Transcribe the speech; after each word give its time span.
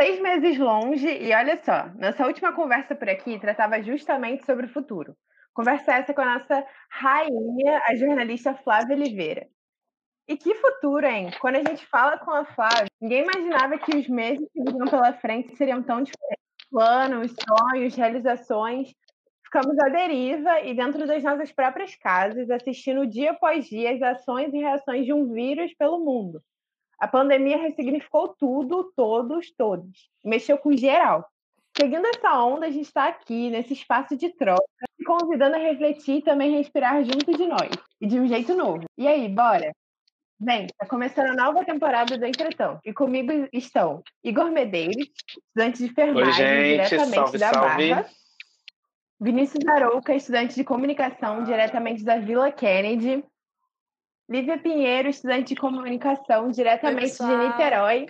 seis 0.00 0.18
meses 0.18 0.56
longe 0.56 1.06
e 1.06 1.30
olha 1.34 1.62
só, 1.62 1.90
nossa 1.98 2.26
última 2.26 2.54
conversa 2.54 2.94
por 2.94 3.06
aqui 3.06 3.38
tratava 3.38 3.82
justamente 3.82 4.46
sobre 4.46 4.64
o 4.64 4.72
futuro. 4.72 5.14
Conversa 5.52 5.92
essa 5.92 6.14
com 6.14 6.22
a 6.22 6.38
nossa 6.38 6.66
rainha, 6.90 7.82
a 7.86 7.94
jornalista 7.94 8.54
Flávia 8.54 8.96
Oliveira. 8.96 9.46
E 10.26 10.38
que 10.38 10.54
futuro, 10.54 11.04
hein? 11.04 11.30
Quando 11.38 11.56
a 11.56 11.62
gente 11.62 11.84
fala 11.86 12.16
com 12.16 12.30
a 12.30 12.46
Flávia, 12.46 12.86
ninguém 12.98 13.24
imaginava 13.24 13.76
que 13.76 13.94
os 13.94 14.08
meses 14.08 14.48
que 14.54 14.62
vinham 14.62 14.86
pela 14.88 15.12
frente 15.12 15.54
seriam 15.54 15.82
tão 15.82 16.02
diferentes. 16.02 16.46
Planos, 16.70 17.34
sonhos, 17.46 17.94
realizações. 17.94 18.94
Ficamos 19.44 19.78
à 19.80 19.90
deriva 19.90 20.60
e 20.60 20.72
dentro 20.72 21.06
das 21.06 21.22
nossas 21.22 21.52
próprias 21.52 21.94
casas, 21.96 22.48
assistindo 22.48 23.06
dia 23.06 23.32
após 23.32 23.66
dia 23.66 23.92
as 23.92 24.00
ações 24.00 24.54
e 24.54 24.60
reações 24.60 25.04
de 25.04 25.12
um 25.12 25.30
vírus 25.30 25.74
pelo 25.74 26.02
mundo. 26.02 26.40
A 27.00 27.08
pandemia 27.08 27.56
ressignificou 27.56 28.28
tudo, 28.28 28.92
todos, 28.94 29.50
todos. 29.56 30.10
Mexeu 30.22 30.58
com 30.58 30.76
geral. 30.76 31.26
Seguindo 31.76 32.06
essa 32.06 32.44
onda, 32.44 32.66
a 32.66 32.70
gente 32.70 32.86
está 32.86 33.08
aqui, 33.08 33.48
nesse 33.48 33.72
espaço 33.72 34.16
de 34.16 34.28
troca, 34.28 34.62
convidando 35.06 35.56
a 35.56 35.58
refletir 35.58 36.16
e 36.16 36.22
também 36.22 36.52
respirar 36.52 37.02
junto 37.02 37.34
de 37.34 37.46
nós. 37.46 37.70
E 38.00 38.06
de 38.06 38.20
um 38.20 38.26
jeito 38.26 38.54
novo. 38.54 38.84
E 38.98 39.08
aí, 39.08 39.28
bora? 39.28 39.72
Bem, 40.38 40.66
está 40.66 40.86
começando 40.86 41.28
a 41.28 41.34
nova 41.34 41.64
temporada 41.64 42.18
do 42.18 42.26
Entretão. 42.26 42.78
E 42.84 42.92
comigo 42.92 43.30
estão 43.52 44.02
Igor 44.22 44.50
Medeiros, 44.50 45.08
estudante 45.28 45.78
de 45.78 45.84
enfermagem 45.84 46.26
Oi, 46.26 46.32
gente. 46.32 46.88
diretamente 46.88 47.14
Salve, 47.14 47.38
da 47.38 47.52
salve. 47.52 47.90
Barra. 47.90 48.10
Vinícius 49.20 49.66
Arouca, 49.68 50.14
estudante 50.14 50.54
de 50.54 50.64
comunicação 50.64 51.44
diretamente 51.44 52.02
da 52.02 52.18
Vila 52.18 52.50
Kennedy. 52.50 53.22
Lívia 54.30 54.58
Pinheiro, 54.58 55.08
estudante 55.08 55.54
de 55.54 55.60
comunicação 55.60 56.50
diretamente 56.50 57.06
de 57.06 57.10
pessoal. 57.10 57.48
Niterói. 57.48 58.06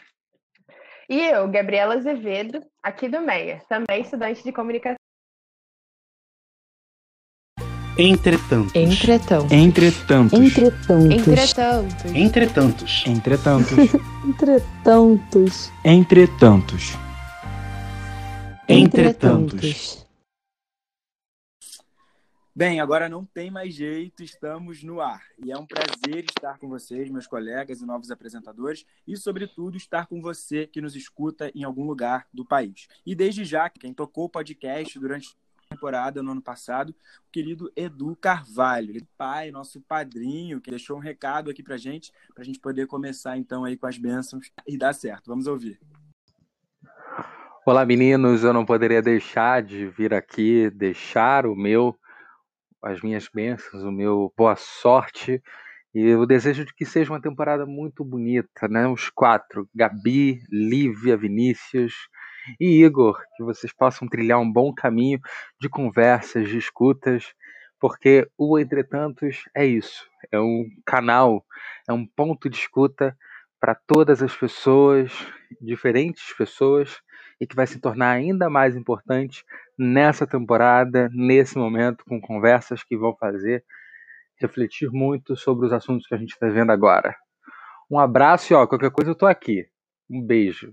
E 1.09 1.19
eu, 1.19 1.49
Gabriela 1.51 1.95
Azevedo, 1.95 2.61
aqui 2.83 3.09
do 3.09 3.23
Meia, 3.23 3.63
também 3.71 4.03
estudante 4.03 4.45
de 4.45 4.53
comunicação. 4.53 4.97
Entretantos. 7.99 8.75
Entretanto. 8.75 9.53
Entretantos. 9.53 10.39
Entretantos. 10.39 11.11
Entretanto. 11.11 12.07
Entretantos. 12.15 13.07
Entretantos. 13.07 13.83
Entretantos. 14.27 15.73
Entretantos. 15.85 16.99
Entretantos. 18.69 20.07
Bem, 22.61 22.79
agora 22.79 23.09
não 23.09 23.25
tem 23.25 23.51
mais 23.51 23.73
jeito, 23.73 24.23
estamos 24.23 24.83
no 24.83 25.01
ar. 25.01 25.23
E 25.43 25.51
é 25.51 25.57
um 25.57 25.65
prazer 25.65 26.27
estar 26.27 26.59
com 26.59 26.69
vocês, 26.69 27.11
meus 27.11 27.27
colegas 27.27 27.81
e 27.81 27.87
novos 27.87 28.11
apresentadores, 28.11 28.85
e, 29.09 29.17
sobretudo, 29.17 29.79
estar 29.79 30.07
com 30.07 30.21
você 30.21 30.67
que 30.67 30.79
nos 30.79 30.95
escuta 30.95 31.51
em 31.55 31.65
algum 31.65 31.87
lugar 31.87 32.27
do 32.31 32.45
país. 32.45 32.87
E 33.07 33.15
desde 33.15 33.47
já, 33.47 33.71
quem 33.71 33.95
tocou 33.95 34.27
o 34.27 34.29
podcast 34.29 34.99
durante 34.99 35.35
a 35.65 35.75
temporada 35.75 36.23
no 36.23 36.33
ano 36.33 36.43
passado, 36.43 36.91
o 36.91 37.31
querido 37.33 37.73
Edu 37.75 38.15
Carvalho, 38.15 38.91
ele 38.91 38.99
é 38.99 39.09
pai, 39.17 39.51
nosso 39.51 39.81
padrinho, 39.81 40.61
que 40.61 40.69
deixou 40.69 40.99
um 40.99 41.01
recado 41.01 41.51
aqui 41.51 41.63
pra 41.63 41.79
gente, 41.79 42.13
pra 42.35 42.45
gente 42.45 42.61
poder 42.61 42.87
começar 42.87 43.39
então 43.39 43.65
aí 43.65 43.75
com 43.75 43.87
as 43.87 43.97
bênçãos 43.97 44.53
e 44.67 44.77
dar 44.77 44.93
certo. 44.93 45.29
Vamos 45.29 45.47
ouvir. 45.47 45.81
Olá, 47.65 47.87
meninos. 47.87 48.45
Eu 48.45 48.53
não 48.53 48.67
poderia 48.67 49.01
deixar 49.01 49.63
de 49.63 49.87
vir 49.87 50.13
aqui, 50.13 50.69
deixar 50.71 51.47
o 51.47 51.57
meu, 51.57 51.97
as 52.83 53.01
minhas 53.01 53.29
bênçãos, 53.33 53.85
o 53.85 53.93
meu 53.93 54.33
boa 54.37 54.57
sorte 54.57 55.43
e 55.95 56.15
o 56.15 56.25
desejo 56.25 56.65
de 56.65 56.75
que 56.75 56.87
seja 56.87 57.13
uma 57.13 57.21
temporada 57.21 57.67
muito 57.67 58.05
bonita, 58.05 58.69
né? 58.69 58.87
Os 58.87 59.09
quatro: 59.11 59.69
Gabi, 59.75 60.41
Lívia, 60.51 61.17
Vinícius 61.17 61.95
e 62.61 62.83
Igor, 62.85 63.21
que 63.37 63.43
vocês 63.43 63.73
possam 63.73 64.09
trilhar 64.09 64.39
um 64.39 64.51
bom 64.51 64.73
caminho 64.73 65.21
de 65.61 65.69
conversas, 65.69 66.49
de 66.49 66.59
escutas, 66.59 67.35
porque 67.81 68.29
o 68.39 68.59
Entretantos 68.59 69.43
é 69.55 69.67
isso: 69.67 70.09
é 70.31 70.39
um 70.41 70.65
canal, 70.87 71.45
é 71.89 71.93
um 71.93 72.07
ponto 72.07 72.49
de 72.49 72.57
escuta 72.57 73.17
para 73.61 73.75
todas 73.75 74.23
as 74.23 74.35
pessoas, 74.35 75.13
diferentes 75.61 76.33
pessoas 76.37 77.01
e 77.41 77.47
que 77.47 77.57
vai 77.57 77.67
se 77.67 77.81
tornar 77.81 78.11
ainda 78.11 78.51
mais 78.51 78.77
importante 78.77 79.45
nessa 79.79 80.27
temporada, 80.27 81.09
nesse 81.13 81.57
momento, 81.57 82.05
com 82.05 82.21
conversas 82.21 82.85
que 82.85 82.97
vão 82.97 83.17
fazer 83.17 83.65
refletir 84.41 84.91
muito 84.91 85.37
sobre 85.37 85.67
os 85.67 85.73
assuntos 85.73 86.07
que 86.07 86.15
a 86.15 86.19
gente 86.19 86.33
está 86.33 86.49
vendo 86.49 86.71
agora. 86.71 87.15
Um 87.91 87.99
abraço 87.99 88.53
e 88.53 88.57
ó, 88.57 88.67
qualquer 88.67 88.91
coisa 88.91 89.11
eu 89.11 89.15
tô 89.15 89.27
aqui. 89.27 89.67
Um 90.09 90.23
beijo. 90.23 90.73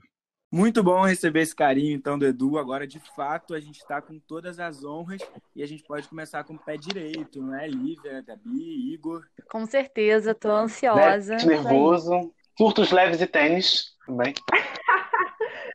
Muito 0.50 0.82
bom 0.82 1.02
receber 1.06 1.42
esse 1.42 1.54
carinho, 1.54 1.94
então, 1.94 2.18
do 2.18 2.26
Edu. 2.26 2.58
Agora, 2.58 2.88
de 2.88 3.02
fato, 3.16 3.54
a 3.54 3.60
gente 3.60 3.80
está 3.80 4.02
com 4.02 4.18
todas 4.18 4.60
as 4.60 4.84
honras 4.86 5.22
e 5.54 5.62
a 5.62 5.68
gente 5.68 5.84
pode 5.84 6.08
começar 6.08 6.44
com 6.46 6.54
o 6.54 6.60
pé 6.60 6.78
direito, 6.78 7.42
não 7.42 7.54
é? 7.54 7.68
Lívia, 7.68 8.24
Gabi, 8.26 8.94
Igor. 8.94 9.24
Com 9.52 9.66
certeza, 9.66 10.34
tô 10.34 10.50
ansiosa. 10.50 11.36
Né? 11.36 11.46
Nervoso. 11.46 12.34
Surtos 12.58 12.92
leves 12.92 13.20
e 13.20 13.28
tênis 13.28 13.98
também. 14.06 14.34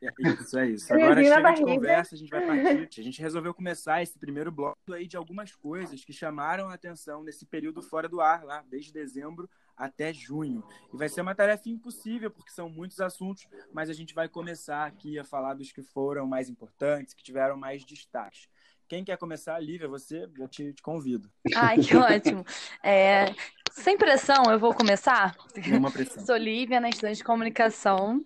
É 0.07 0.29
Isso 0.41 0.57
é 0.57 0.69
isso. 0.69 0.93
Agora 0.93 1.23
chega 1.23 1.51
de 1.51 1.63
conversa, 1.63 2.15
a 2.15 2.17
gente 2.17 2.29
vai 2.29 2.45
partir. 2.45 3.01
A 3.01 3.03
gente 3.03 3.21
resolveu 3.21 3.53
começar 3.53 4.01
esse 4.01 4.17
primeiro 4.17 4.51
bloco 4.51 4.77
aí 4.91 5.07
de 5.07 5.17
algumas 5.17 5.55
coisas 5.55 6.03
que 6.03 6.13
chamaram 6.13 6.69
a 6.69 6.73
atenção 6.73 7.23
nesse 7.23 7.45
período 7.45 7.81
fora 7.81 8.09
do 8.09 8.21
ar, 8.21 8.43
lá, 8.43 8.63
desde 8.69 8.91
dezembro 8.91 9.49
até 9.75 10.13
junho. 10.13 10.63
E 10.93 10.97
vai 10.97 11.09
ser 11.09 11.21
uma 11.21 11.35
tarefa 11.35 11.69
impossível, 11.69 12.29
porque 12.29 12.51
são 12.51 12.69
muitos 12.69 12.99
assuntos, 12.99 13.47
mas 13.71 13.89
a 13.89 13.93
gente 13.93 14.13
vai 14.13 14.29
começar 14.29 14.85
aqui 14.85 15.17
a 15.17 15.23
falar 15.23 15.55
dos 15.55 15.71
que 15.71 15.81
foram 15.81 16.27
mais 16.27 16.49
importantes, 16.49 17.13
que 17.13 17.23
tiveram 17.23 17.57
mais 17.57 17.83
destaques. 17.83 18.47
Quem 18.87 19.03
quer 19.03 19.17
começar, 19.17 19.59
Lívia, 19.59 19.87
você, 19.87 20.29
eu 20.37 20.47
te, 20.47 20.73
te 20.73 20.81
convido. 20.81 21.31
Ai, 21.55 21.79
que 21.79 21.95
ótimo. 21.95 22.45
É, 22.83 23.33
sem 23.73 23.97
pressão, 23.97 24.43
eu 24.51 24.59
vou 24.59 24.73
começar? 24.73 25.35
Nenhuma 25.55 25.91
pressão. 25.91 26.23
Sou 26.25 26.37
Lívia, 26.37 26.79
né, 26.79 26.89
estudante 26.89 27.17
de 27.17 27.23
comunicação. 27.23 28.23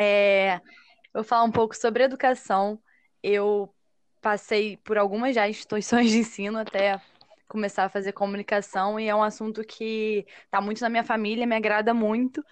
É, 0.00 0.54
eu 0.54 1.20
vou 1.20 1.24
falar 1.24 1.44
um 1.44 1.50
pouco 1.50 1.76
sobre 1.76 2.04
educação. 2.04 2.80
Eu 3.22 3.74
passei 4.20 4.76
por 4.78 4.96
algumas 4.96 5.34
já 5.34 5.48
instituições 5.48 6.10
de 6.10 6.18
ensino 6.18 6.58
até 6.58 7.00
começar 7.48 7.84
a 7.84 7.88
fazer 7.88 8.12
comunicação 8.12 8.98
e 8.98 9.08
é 9.08 9.14
um 9.14 9.22
assunto 9.22 9.62
que 9.62 10.24
está 10.44 10.60
muito 10.60 10.80
na 10.80 10.88
minha 10.88 11.04
família, 11.04 11.46
me 11.46 11.56
agrada 11.56 11.92
muito. 11.92 12.42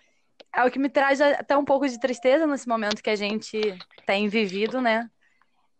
É 0.54 0.64
o 0.64 0.70
que 0.70 0.78
me 0.78 0.90
traz 0.90 1.20
até 1.20 1.56
um 1.56 1.64
pouco 1.64 1.88
de 1.88 1.98
tristeza 1.98 2.46
nesse 2.46 2.68
momento 2.68 3.02
que 3.02 3.08
a 3.08 3.16
gente 3.16 3.60
tem 4.04 4.28
vivido, 4.28 4.82
né? 4.82 5.08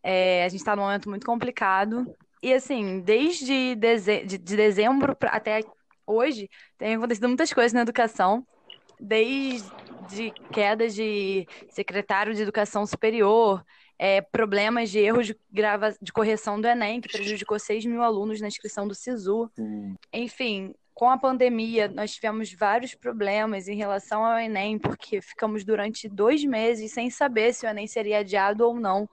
É, 0.03 0.45
a 0.45 0.49
gente 0.49 0.61
está 0.61 0.75
num 0.77 0.83
momento 0.83 1.11
muito 1.11 1.27
complicado. 1.27 2.07
E 2.43 2.55
assim, 2.55 3.01
desde 3.01 3.75
deze 3.75 4.25
de, 4.25 4.39
de 4.39 4.57
dezembro 4.57 5.17
até 5.23 5.61
hoje, 6.11 6.49
tem 6.79 6.95
acontecido 6.95 7.29
muitas 7.29 7.53
coisas 7.53 7.73
na 7.73 7.83
educação, 7.83 8.47
desde 8.99 10.33
quedas 10.53 10.95
de 10.95 11.47
secretário 11.71 12.35
de 12.35 12.43
educação 12.43 12.87
superior, 12.87 13.65
é, 13.99 14.23
problemas 14.23 14.91
de 14.91 14.99
erros 14.99 15.27
de, 15.27 15.37
grava 15.53 15.95
de 16.01 16.13
correção 16.13 16.61
do 16.61 16.67
Enem, 16.67 17.01
que 17.01 17.09
prejudicou 17.09 17.59
6 17.59 17.85
mil 17.85 18.03
alunos 18.03 18.41
na 18.41 18.49
inscrição 18.49 18.89
do 18.89 18.95
SISU. 18.95 19.51
Sim. 19.55 19.95
Enfim, 20.11 20.75
com 20.95 21.09
a 21.11 21.19
pandemia, 21.19 21.89
nós 21.89 22.15
tivemos 22.15 22.53
vários 22.53 22.95
problemas 22.95 23.69
em 23.69 23.77
relação 23.77 24.25
ao 24.25 24.39
Enem, 24.39 24.79
porque 24.79 25.21
ficamos 25.21 25.65
durante 25.65 26.09
dois 26.09 26.45
meses 26.45 26.93
sem 26.93 27.11
saber 27.11 27.53
se 27.55 27.67
o 27.67 27.69
Enem 27.69 27.87
seria 27.87 28.19
adiado 28.19 28.67
ou 28.67 28.79
não. 28.79 29.09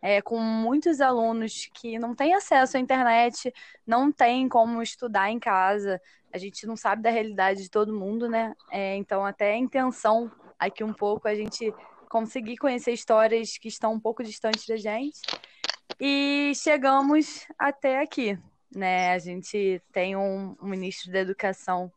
É, 0.00 0.20
com 0.20 0.38
muitos 0.40 1.00
alunos 1.00 1.70
que 1.74 1.98
não 1.98 2.14
têm 2.14 2.34
acesso 2.34 2.76
à 2.76 2.80
internet, 2.80 3.52
não 3.86 4.10
têm 4.10 4.48
como 4.48 4.82
estudar 4.82 5.30
em 5.30 5.38
casa. 5.38 6.00
A 6.32 6.38
gente 6.38 6.66
não 6.66 6.76
sabe 6.76 7.02
da 7.02 7.10
realidade 7.10 7.62
de 7.62 7.70
todo 7.70 7.92
mundo, 7.92 8.28
né? 8.28 8.54
É, 8.70 8.96
então, 8.96 9.24
até 9.24 9.52
a 9.52 9.56
intenção 9.56 10.30
aqui 10.58 10.82
um 10.82 10.92
pouco 10.92 11.28
é 11.28 11.32
a 11.32 11.34
gente 11.34 11.72
conseguir 12.08 12.56
conhecer 12.56 12.92
histórias 12.92 13.58
que 13.58 13.68
estão 13.68 13.92
um 13.92 14.00
pouco 14.00 14.22
distantes 14.22 14.66
da 14.66 14.76
gente. 14.76 15.20
E 16.00 16.52
chegamos 16.54 17.46
até 17.58 18.00
aqui, 18.00 18.38
né? 18.74 19.12
A 19.12 19.18
gente 19.18 19.82
tem 19.92 20.16
um, 20.16 20.56
um 20.60 20.66
ministro 20.66 21.12
da 21.12 21.20
Educação 21.20 21.92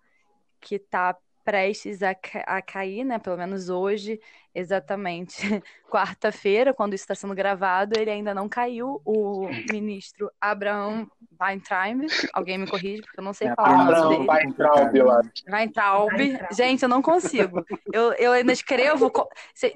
que 0.60 0.76
está 0.76 1.18
prestes 1.44 2.02
a, 2.02 2.16
a 2.48 2.62
cair, 2.62 3.04
né? 3.04 3.20
Pelo 3.20 3.38
menos 3.38 3.70
hoje, 3.70 4.20
exatamente 4.56 5.36
quarta-feira, 5.92 6.74
quando 6.74 6.94
isso 6.94 7.04
está 7.04 7.14
sendo 7.16 7.36
gravado, 7.36 7.98
ele 8.00 8.10
ainda 8.10 8.34
não 8.34 8.50
caiu. 8.50 9.02
O 9.06 9.48
ministro 9.72 10.32
Abraham 10.42 11.08
Weintraub, 11.40 12.06
alguém 12.34 12.58
me 12.58 12.66
corrige, 12.68 13.02
porque 13.02 13.20
eu 13.20 13.24
não 13.24 13.34
sei 13.34 13.50
É, 13.50 13.56
falar 13.56 13.70
o 13.70 13.78
nome 13.78 13.84
Abraão 13.92 14.10
dele. 14.10 14.30
Weintraub, 14.30 14.96
eu 14.96 15.12
acho. 15.12 15.32
Weintraub. 15.48 16.12
Gente, 16.52 16.84
eu 16.84 16.90
não 16.90 17.02
consigo. 17.02 17.64
Eu, 17.92 18.14
eu 18.14 18.32
ainda 18.32 18.52
escrevo, 18.54 19.12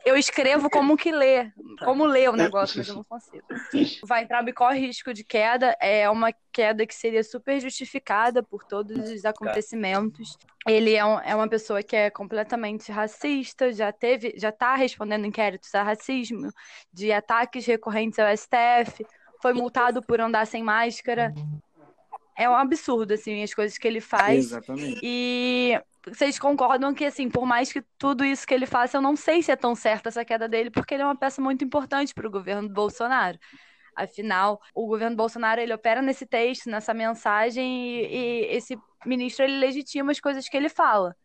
eu 0.06 0.16
escrevo 0.18 0.70
como 0.70 0.96
que 0.98 1.12
lê, 1.12 1.52
como 1.84 2.06
lê 2.06 2.28
o 2.30 2.36
negócio, 2.36 2.78
mas 2.80 2.88
eu 2.88 2.96
não 2.96 3.04
consigo. 3.04 3.44
O 4.04 4.14
Weintraub 4.14 4.52
corre 4.54 4.80
risco 4.80 5.14
de 5.14 5.24
queda, 5.24 5.76
é 5.82 6.10
uma 6.10 6.34
queda 6.52 6.86
que 6.86 6.96
seria 6.96 7.24
super 7.24 7.60
justificada 7.60 8.42
por 8.42 8.64
todos 8.66 9.10
os 9.10 9.24
acontecimentos. 9.26 10.38
Ele 10.68 10.94
é, 10.96 11.06
um- 11.06 11.20
é 11.20 11.34
uma 11.36 11.48
pessoa 11.48 11.82
que 11.82 11.96
é 11.96 12.10
completamente 12.10 12.92
racista, 12.92 13.72
já 13.72 13.92
teve, 13.92 14.34
já 14.38 14.52
tá 14.52 14.69
está 14.70 14.76
respondendo 14.76 15.26
inquéritos 15.26 15.74
a 15.74 15.84
racismo, 15.84 16.52
de 16.94 17.12
ataques 17.12 17.66
recorrentes 17.66 18.20
ao 18.20 18.28
STF, 18.36 19.06
foi 19.42 19.54
multado 19.54 20.02
por 20.02 20.22
andar 20.22 20.46
sem 20.46 20.62
máscara. 20.62 21.34
É 22.38 22.50
um 22.50 22.56
absurdo, 22.56 23.14
assim, 23.14 23.44
as 23.44 23.54
coisas 23.54 23.78
que 23.78 23.88
ele 23.88 24.00
faz. 24.00 24.46
Exatamente. 24.46 25.00
E 25.04 25.80
vocês 26.08 26.38
concordam 26.38 26.94
que, 26.94 27.06
assim, 27.06 27.30
por 27.30 27.46
mais 27.46 27.72
que 27.72 27.82
tudo 27.98 28.24
isso 28.24 28.46
que 28.46 28.54
ele 28.54 28.66
faça, 28.66 28.98
eu 28.98 29.02
não 29.02 29.16
sei 29.16 29.42
se 29.42 29.52
é 29.52 29.56
tão 29.56 29.76
certa 29.76 30.10
essa 30.10 30.24
queda 30.24 30.48
dele, 30.48 30.70
porque 30.70 30.94
ele 30.94 31.04
é 31.04 31.06
uma 31.06 31.18
peça 31.18 31.42
muito 31.42 31.64
importante 31.66 32.14
para 32.14 32.28
o 32.28 32.32
governo 32.32 32.68
do 32.68 32.74
Bolsonaro. 32.74 33.38
Afinal, 33.96 34.62
o 34.74 34.88
governo 34.88 35.18
Bolsonaro 35.18 35.60
ele 35.60 35.74
opera 35.74 36.02
nesse 36.02 36.26
texto, 36.26 36.70
nessa 36.70 36.94
mensagem, 36.94 37.66
e, 37.86 38.06
e 38.06 38.56
esse 38.56 38.78
ministro 39.06 39.44
ele 39.44 39.58
legitima 39.58 40.12
as 40.12 40.20
coisas 40.20 40.48
que 40.48 40.56
ele 40.56 40.70
fala. 40.70 41.16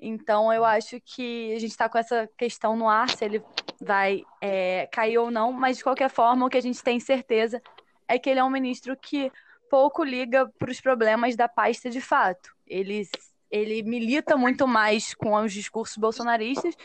Então, 0.00 0.52
eu 0.52 0.64
acho 0.64 1.00
que 1.00 1.52
a 1.54 1.58
gente 1.58 1.72
está 1.72 1.88
com 1.88 1.98
essa 1.98 2.28
questão 2.38 2.76
no 2.76 2.88
ar, 2.88 3.10
se 3.10 3.24
ele 3.24 3.42
vai 3.80 4.24
é, 4.40 4.88
cair 4.90 5.18
ou 5.18 5.30
não, 5.30 5.52
mas 5.52 5.78
de 5.78 5.84
qualquer 5.84 6.08
forma, 6.08 6.46
o 6.46 6.50
que 6.50 6.56
a 6.56 6.62
gente 6.62 6.82
tem 6.82 6.98
certeza 6.98 7.62
é 8.08 8.18
que 8.18 8.30
ele 8.30 8.40
é 8.40 8.44
um 8.44 8.50
ministro 8.50 8.96
que 8.96 9.30
pouco 9.68 10.02
liga 10.02 10.50
para 10.58 10.70
os 10.70 10.80
problemas 10.80 11.36
da 11.36 11.48
pasta 11.48 11.90
de 11.90 12.00
fato. 12.00 12.54
Ele 12.66 13.06
ele 13.50 13.82
milita 13.82 14.36
muito 14.36 14.66
mais 14.66 15.12
com 15.12 15.34
os 15.34 15.52
discursos 15.52 15.96
bolsonaristas, 15.96 16.76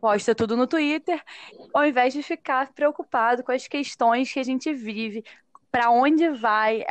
posta 0.00 0.34
tudo 0.34 0.56
no 0.56 0.66
Twitter, 0.66 1.22
ao 1.72 1.84
invés 1.84 2.14
de 2.14 2.22
ficar 2.22 2.72
preocupado 2.72 3.44
com 3.44 3.52
as 3.52 3.68
questões 3.68 4.32
que 4.32 4.40
a 4.40 4.42
gente 4.42 4.72
vive, 4.72 5.22
para 5.74 5.90
onde 5.90 6.28
vai, 6.28 6.84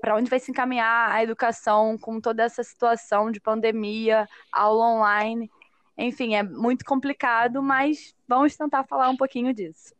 para 0.00 0.14
onde 0.14 0.30
vai 0.30 0.38
se 0.38 0.52
encaminhar 0.52 1.10
a 1.10 1.24
educação 1.24 1.98
com 1.98 2.20
toda 2.20 2.44
essa 2.44 2.62
situação 2.62 3.32
de 3.32 3.40
pandemia, 3.40 4.28
aula 4.52 4.90
online. 4.90 5.50
Enfim, 5.98 6.36
é 6.36 6.42
muito 6.44 6.84
complicado, 6.84 7.60
mas 7.60 8.14
vamos 8.28 8.56
tentar 8.56 8.84
falar 8.84 9.08
um 9.08 9.16
pouquinho 9.16 9.52
disso. 9.52 9.92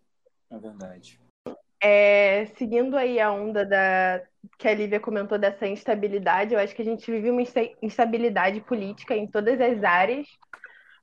É 0.49 0.57
verdade. 0.57 1.21
É, 1.83 2.47
seguindo 2.57 2.97
aí 2.97 3.19
a 3.19 3.33
onda 3.33 3.67
da, 3.67 4.23
que 4.57 4.69
a 4.69 4.75
Lívia 4.75 5.01
comentou 5.01 5.37
dessa 5.37 5.67
instabilidade, 5.67 6.55
eu 6.55 6.61
acho 6.61 6.77
que 6.77 6.83
a 6.83 6.85
gente 6.85 7.11
vive 7.11 7.29
uma 7.29 7.43
instabilidade 7.83 8.61
política 8.61 9.17
em 9.17 9.27
todas 9.27 9.61
as 9.61 9.83
áreas. 9.83 10.29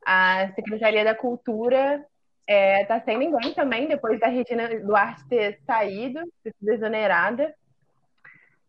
A 0.06 0.54
Secretaria 0.56 1.04
da 1.04 1.14
Cultura 1.14 2.02
é, 2.50 2.84
tá 2.84 3.00
sem 3.02 3.16
ninguém 3.16 3.54
também, 3.54 3.88
depois 3.88 4.20
da 4.20 4.26
Regina 4.26 4.68
Duarte 4.80 5.24
ter 5.28 5.60
saído, 5.68 6.20
ter 6.44 6.52
sido 6.58 6.70
exonerada. 6.72 7.54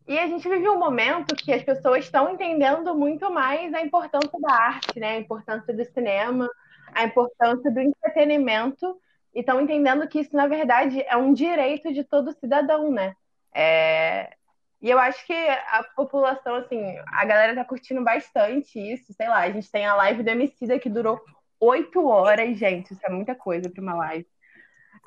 E 0.06 0.18
a 0.18 0.26
gente 0.26 0.46
vive 0.46 0.68
um 0.68 0.78
momento 0.78 1.34
que 1.34 1.50
as 1.50 1.62
pessoas 1.62 2.04
estão 2.04 2.28
entendendo 2.28 2.94
muito 2.94 3.30
mais 3.30 3.72
a 3.72 3.80
importância 3.80 4.38
da 4.38 4.52
arte, 4.52 5.00
né? 5.00 5.12
a 5.12 5.18
importância 5.18 5.72
do 5.72 5.82
cinema, 5.86 6.46
a 6.92 7.04
importância 7.04 7.70
do 7.70 7.80
entretenimento 7.80 9.00
e 9.34 9.40
estão 9.40 9.58
entendendo 9.58 10.06
que 10.06 10.20
isso, 10.20 10.36
na 10.36 10.46
verdade, 10.46 11.02
é 11.08 11.16
um 11.16 11.32
direito 11.32 11.90
de 11.90 12.04
todo 12.04 12.38
cidadão, 12.38 12.92
né? 12.92 13.16
É... 13.54 14.34
E 14.82 14.90
eu 14.90 14.98
acho 14.98 15.26
que 15.26 15.32
a 15.32 15.84
população, 15.96 16.56
assim, 16.56 16.82
a 17.06 17.24
galera 17.24 17.54
tá 17.54 17.64
curtindo 17.64 18.04
bastante 18.04 18.78
isso, 18.78 19.14
sei 19.14 19.28
lá, 19.28 19.38
a 19.38 19.50
gente 19.50 19.70
tem 19.70 19.86
a 19.86 19.94
live 19.94 20.22
do 20.22 20.28
Emicida 20.28 20.78
que 20.78 20.90
durou 20.90 21.18
oito 21.60 22.06
horas, 22.06 22.56
gente, 22.56 22.92
isso 22.92 23.00
é 23.04 23.10
muita 23.10 23.34
coisa 23.34 23.68
para 23.68 23.82
uma 23.82 23.94
live. 23.94 24.26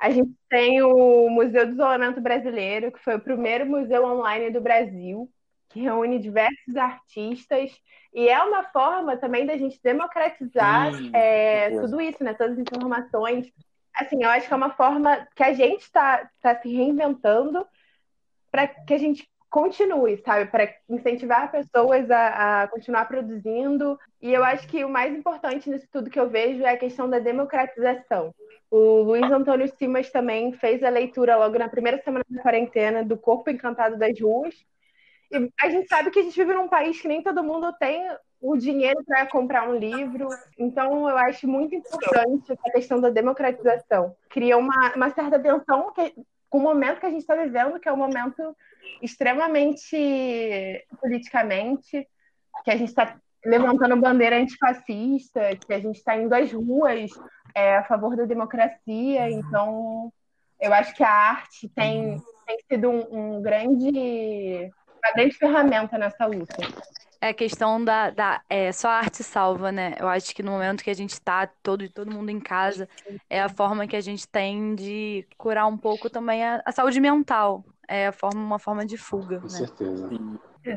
A 0.00 0.10
gente 0.10 0.34
tem 0.48 0.82
o 0.82 1.28
Museu 1.28 1.66
do 1.66 1.72
Isolamento 1.72 2.20
Brasileiro, 2.20 2.92
que 2.92 2.98
foi 2.98 3.16
o 3.16 3.20
primeiro 3.20 3.66
museu 3.66 4.04
online 4.04 4.50
do 4.50 4.60
Brasil, 4.60 5.30
que 5.68 5.80
reúne 5.80 6.18
diversos 6.18 6.76
artistas, 6.76 7.70
e 8.12 8.28
é 8.28 8.40
uma 8.42 8.64
forma 8.64 9.16
também 9.16 9.44
da 9.44 9.56
gente 9.56 9.80
democratizar 9.82 10.92
hum, 10.94 11.10
é, 11.12 11.70
tudo 11.80 12.00
isso, 12.00 12.22
né? 12.22 12.34
Todas 12.34 12.58
as 12.58 12.60
informações, 12.60 13.52
assim, 13.94 14.22
eu 14.22 14.30
acho 14.30 14.46
que 14.46 14.54
é 14.54 14.56
uma 14.56 14.70
forma 14.70 15.26
que 15.34 15.42
a 15.42 15.52
gente 15.52 15.82
está 15.82 16.28
tá 16.40 16.60
se 16.60 16.68
reinventando 16.68 17.66
para 18.52 18.68
que 18.68 18.94
a 18.94 18.98
gente 18.98 19.28
continue, 19.54 20.20
sabe? 20.24 20.50
Para 20.50 20.74
incentivar 20.88 21.48
pessoas 21.48 22.10
a, 22.10 22.62
a, 22.62 22.66
continuar 22.66 23.04
produzindo. 23.04 23.96
E 24.20 24.34
eu 24.34 24.42
acho 24.42 24.66
que 24.66 24.84
o 24.84 24.88
mais 24.88 25.14
importante 25.14 25.70
nisso 25.70 25.86
tudo 25.92 26.10
que 26.10 26.18
eu 26.18 26.28
vejo 26.28 26.64
é 26.64 26.72
a 26.72 26.76
questão 26.76 27.08
da 27.08 27.20
democratização. 27.20 28.34
O 28.68 29.02
Luiz 29.02 29.30
Antônio 29.30 29.68
Simas 29.78 30.10
também 30.10 30.52
fez 30.54 30.82
a 30.82 30.88
leitura 30.88 31.36
logo 31.36 31.56
na 31.56 31.68
primeira 31.68 32.02
semana 32.02 32.24
da 32.28 32.42
quarentena 32.42 33.04
do 33.04 33.16
Corpo 33.16 33.48
Encantado 33.48 33.96
das 33.96 34.20
Ruas. 34.20 34.56
E 35.30 35.48
a 35.62 35.70
gente 35.70 35.86
sabe 35.86 36.10
que 36.10 36.18
a 36.18 36.22
gente 36.24 36.36
vive 36.36 36.52
num 36.52 36.66
país 36.66 37.00
que 37.00 37.06
nem 37.06 37.22
todo 37.22 37.44
mundo 37.44 37.72
tem 37.78 38.08
o 38.40 38.56
dinheiro 38.56 39.04
para 39.06 39.24
comprar 39.28 39.68
um 39.68 39.76
livro. 39.76 40.26
Então, 40.58 41.08
eu 41.08 41.16
acho 41.16 41.46
muito 41.46 41.76
importante 41.76 42.52
a 42.52 42.72
questão 42.72 43.00
da 43.00 43.08
democratização. 43.08 44.16
Cria 44.30 44.58
uma, 44.58 44.94
uma 44.96 45.10
certa 45.10 45.38
tensão 45.38 45.92
que, 45.92 46.12
com 46.50 46.58
o 46.58 46.62
momento 46.62 46.98
que 46.98 47.06
a 47.06 47.10
gente 47.10 47.20
está 47.20 47.36
vivendo, 47.36 47.78
que 47.78 47.88
é 47.88 47.92
um 47.92 47.96
momento 47.96 48.56
extremamente 49.02 50.86
politicamente, 51.00 52.06
que 52.64 52.70
a 52.70 52.76
gente 52.76 52.88
está 52.88 53.16
levantando 53.44 54.00
bandeira 54.00 54.36
antifascista, 54.36 55.56
que 55.56 55.72
a 55.72 55.80
gente 55.80 55.96
está 55.96 56.16
indo 56.16 56.34
às 56.34 56.50
ruas 56.52 57.10
é, 57.54 57.76
a 57.76 57.84
favor 57.84 58.16
da 58.16 58.24
democracia. 58.24 59.30
Então, 59.30 60.12
eu 60.60 60.72
acho 60.72 60.94
que 60.94 61.04
a 61.04 61.10
arte 61.10 61.68
tem, 61.68 62.16
tem 62.46 62.58
sido 62.68 62.88
um, 62.88 63.36
um 63.36 63.42
grande, 63.42 64.70
uma 65.02 65.12
grande 65.14 65.34
ferramenta 65.36 65.98
nessa 65.98 66.26
luta. 66.26 66.56
É 67.20 67.28
a 67.28 67.34
questão 67.34 67.82
da, 67.82 68.10
da 68.10 68.42
é, 68.50 68.70
só 68.70 68.88
a 68.88 68.98
arte 68.98 69.22
salva, 69.22 69.72
né? 69.72 69.94
Eu 69.98 70.08
acho 70.08 70.34
que 70.34 70.42
no 70.42 70.52
momento 70.52 70.84
que 70.84 70.90
a 70.90 70.94
gente 70.94 71.12
está 71.12 71.46
todo 71.62 71.88
todo 71.88 72.10
mundo 72.10 72.28
em 72.28 72.38
casa, 72.38 72.86
é 73.30 73.40
a 73.40 73.48
forma 73.48 73.86
que 73.86 73.96
a 73.96 74.00
gente 74.00 74.28
tem 74.28 74.74
de 74.74 75.26
curar 75.38 75.66
um 75.66 75.76
pouco 75.78 76.10
também 76.10 76.44
a, 76.44 76.62
a 76.66 76.70
saúde 76.70 77.00
mental. 77.00 77.64
É 77.88 78.06
a 78.06 78.12
forma, 78.12 78.40
uma 78.40 78.58
forma 78.58 78.84
de 78.84 78.96
fuga. 78.96 79.38
Com 79.38 79.44
né? 79.44 79.48
certeza. 79.50 80.08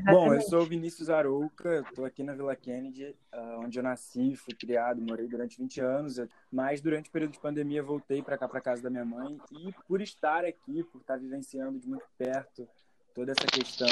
Bom, 0.06 0.34
eu 0.34 0.42
sou 0.42 0.62
o 0.62 0.66
Vinícius 0.66 1.10
Arouca, 1.10 1.80
estou 1.88 2.04
aqui 2.04 2.22
na 2.22 2.34
Vila 2.34 2.56
Kennedy, 2.56 3.16
ah, 3.32 3.60
onde 3.60 3.80
eu 3.80 3.84
nasci, 3.84 4.36
fui 4.36 4.54
criado, 4.54 5.02
morei 5.02 5.28
durante 5.28 5.58
20 5.58 5.80
anos, 5.80 6.22
mas 6.52 6.82
durante 6.82 7.10
o 7.10 7.12
período 7.12 7.32
de 7.32 7.40
pandemia 7.40 7.82
voltei 7.82 8.22
para 8.22 8.38
cá, 8.38 8.50
para 8.50 8.60
casa 8.60 8.84
da 8.84 8.90
minha 8.90 9.06
mãe, 9.06 9.38
e 9.52 9.74
por 9.88 10.02
estar 10.02 10.44
aqui, 10.44 10.84
por 10.84 11.00
estar 11.00 11.18
vivenciando 11.18 11.80
de 11.80 11.88
muito 11.88 12.06
perto 12.18 12.68
toda 13.18 13.32
essa 13.32 13.48
questão 13.48 13.88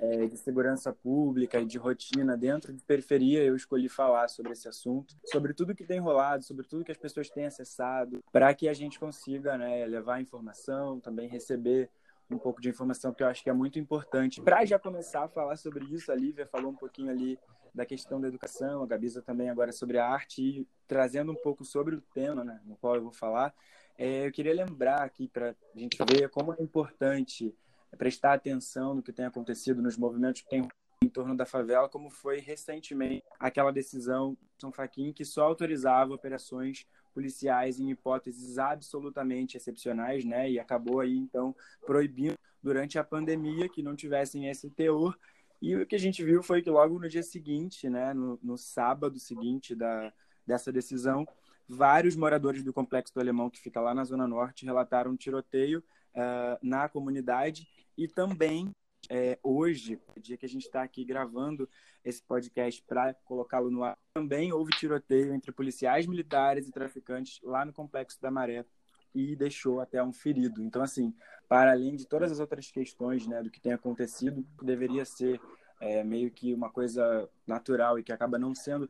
é, 0.00 0.26
de 0.26 0.36
segurança 0.36 0.92
pública 0.92 1.58
e 1.58 1.66
de 1.66 1.76
rotina 1.76 2.36
dentro 2.36 2.72
de 2.72 2.82
periferia, 2.84 3.42
eu 3.42 3.56
escolhi 3.56 3.88
falar 3.88 4.28
sobre 4.28 4.52
esse 4.52 4.68
assunto, 4.68 5.16
sobre 5.24 5.52
tudo 5.52 5.74
que 5.74 5.84
tem 5.84 5.98
rolado, 5.98 6.44
sobre 6.44 6.64
tudo 6.66 6.84
que 6.84 6.92
as 6.92 6.96
pessoas 6.96 7.28
têm 7.28 7.46
acessado, 7.46 8.22
para 8.30 8.54
que 8.54 8.68
a 8.68 8.72
gente 8.72 9.00
consiga 9.00 9.58
né, 9.58 9.84
levar 9.86 10.20
informação, 10.20 11.00
também 11.00 11.28
receber 11.28 11.90
um 12.34 12.38
pouco 12.38 12.60
de 12.60 12.68
informação 12.68 13.12
que 13.12 13.22
eu 13.22 13.26
acho 13.26 13.42
que 13.42 13.50
é 13.50 13.52
muito 13.52 13.78
importante. 13.78 14.40
Para 14.40 14.64
já 14.64 14.78
começar 14.78 15.24
a 15.24 15.28
falar 15.28 15.56
sobre 15.56 15.84
isso, 15.86 16.10
a 16.10 16.14
Lívia 16.14 16.46
falou 16.46 16.70
um 16.70 16.76
pouquinho 16.76 17.10
ali 17.10 17.38
da 17.74 17.86
questão 17.86 18.20
da 18.20 18.28
educação, 18.28 18.82
a 18.82 18.86
Gabisa 18.86 19.22
também 19.22 19.48
agora 19.48 19.72
sobre 19.72 19.98
a 19.98 20.06
arte, 20.06 20.42
e 20.42 20.68
trazendo 20.86 21.32
um 21.32 21.36
pouco 21.36 21.64
sobre 21.64 21.94
o 21.94 22.00
tema 22.00 22.44
né, 22.44 22.60
no 22.64 22.76
qual 22.76 22.96
eu 22.96 23.02
vou 23.02 23.12
falar, 23.12 23.54
é, 23.96 24.26
eu 24.26 24.32
queria 24.32 24.54
lembrar 24.54 25.02
aqui 25.02 25.28
para 25.28 25.50
a 25.50 25.78
gente 25.78 25.96
ver 26.08 26.28
como 26.30 26.52
é 26.52 26.62
importante 26.62 27.54
prestar 27.98 28.32
atenção 28.32 28.94
no 28.94 29.02
que 29.02 29.12
tem 29.12 29.24
acontecido 29.24 29.82
nos 29.82 29.96
movimentos 29.96 30.42
que 30.42 30.48
tem 30.48 30.66
em 31.02 31.08
torno 31.08 31.34
da 31.34 31.46
favela, 31.46 31.88
como 31.88 32.10
foi 32.10 32.40
recentemente 32.40 33.24
aquela 33.38 33.72
decisão 33.72 34.34
de 34.34 34.60
São 34.60 34.70
Faquin 34.70 35.12
que 35.12 35.24
só 35.24 35.44
autorizava 35.44 36.12
operações 36.12 36.86
policiais 37.14 37.80
em 37.80 37.90
hipóteses 37.90 38.58
absolutamente 38.58 39.56
excepcionais, 39.56 40.24
né? 40.24 40.50
E 40.50 40.58
acabou 40.58 41.00
aí 41.00 41.16
então 41.16 41.56
proibindo 41.86 42.38
durante 42.62 42.98
a 42.98 43.04
pandemia 43.04 43.68
que 43.68 43.82
não 43.82 43.96
tivessem 43.96 44.48
esse 44.48 44.68
teor. 44.68 45.18
E 45.60 45.74
o 45.74 45.86
que 45.86 45.96
a 45.96 45.98
gente 45.98 46.22
viu 46.22 46.42
foi 46.42 46.60
que 46.60 46.70
logo 46.70 46.98
no 46.98 47.08
dia 47.08 47.22
seguinte, 47.22 47.88
né, 47.88 48.12
no, 48.14 48.38
no 48.42 48.56
sábado 48.56 49.18
seguinte 49.18 49.74
da, 49.74 50.12
dessa 50.46 50.70
decisão, 50.70 51.26
vários 51.66 52.14
moradores 52.14 52.62
do 52.62 52.72
complexo 52.72 53.14
do 53.14 53.20
Alemão 53.20 53.48
que 53.48 53.60
fica 53.60 53.80
lá 53.80 53.94
na 53.94 54.04
zona 54.04 54.26
norte 54.26 54.66
relataram 54.66 55.12
um 55.12 55.16
tiroteio 55.16 55.82
uh, 56.14 56.58
na 56.62 56.88
comunidade 56.88 57.68
e 57.96 58.08
também 58.08 58.70
é, 59.10 59.36
hoje, 59.42 60.00
dia 60.20 60.36
que 60.36 60.46
a 60.46 60.48
gente 60.48 60.66
está 60.66 60.84
aqui 60.84 61.04
gravando 61.04 61.68
esse 62.04 62.22
podcast 62.22 62.80
para 62.86 63.12
colocá-lo 63.24 63.68
no 63.68 63.82
ar, 63.82 63.98
também 64.14 64.52
houve 64.52 64.70
tiroteio 64.70 65.34
entre 65.34 65.50
policiais 65.50 66.06
militares 66.06 66.68
e 66.68 66.72
traficantes 66.72 67.40
lá 67.42 67.64
no 67.64 67.72
Complexo 67.72 68.22
da 68.22 68.30
Maré 68.30 68.64
e 69.12 69.34
deixou 69.34 69.80
até 69.80 70.00
um 70.00 70.12
ferido. 70.12 70.62
Então, 70.62 70.80
assim, 70.80 71.12
para 71.48 71.72
além 71.72 71.96
de 71.96 72.06
todas 72.06 72.30
as 72.30 72.38
outras 72.38 72.70
questões 72.70 73.26
né, 73.26 73.42
do 73.42 73.50
que 73.50 73.60
tem 73.60 73.72
acontecido, 73.72 74.46
deveria 74.62 75.04
ser 75.04 75.40
é, 75.80 76.04
meio 76.04 76.30
que 76.30 76.54
uma 76.54 76.70
coisa 76.70 77.28
natural 77.44 77.98
e 77.98 78.04
que 78.04 78.12
acaba 78.12 78.38
não 78.38 78.54
sendo, 78.54 78.88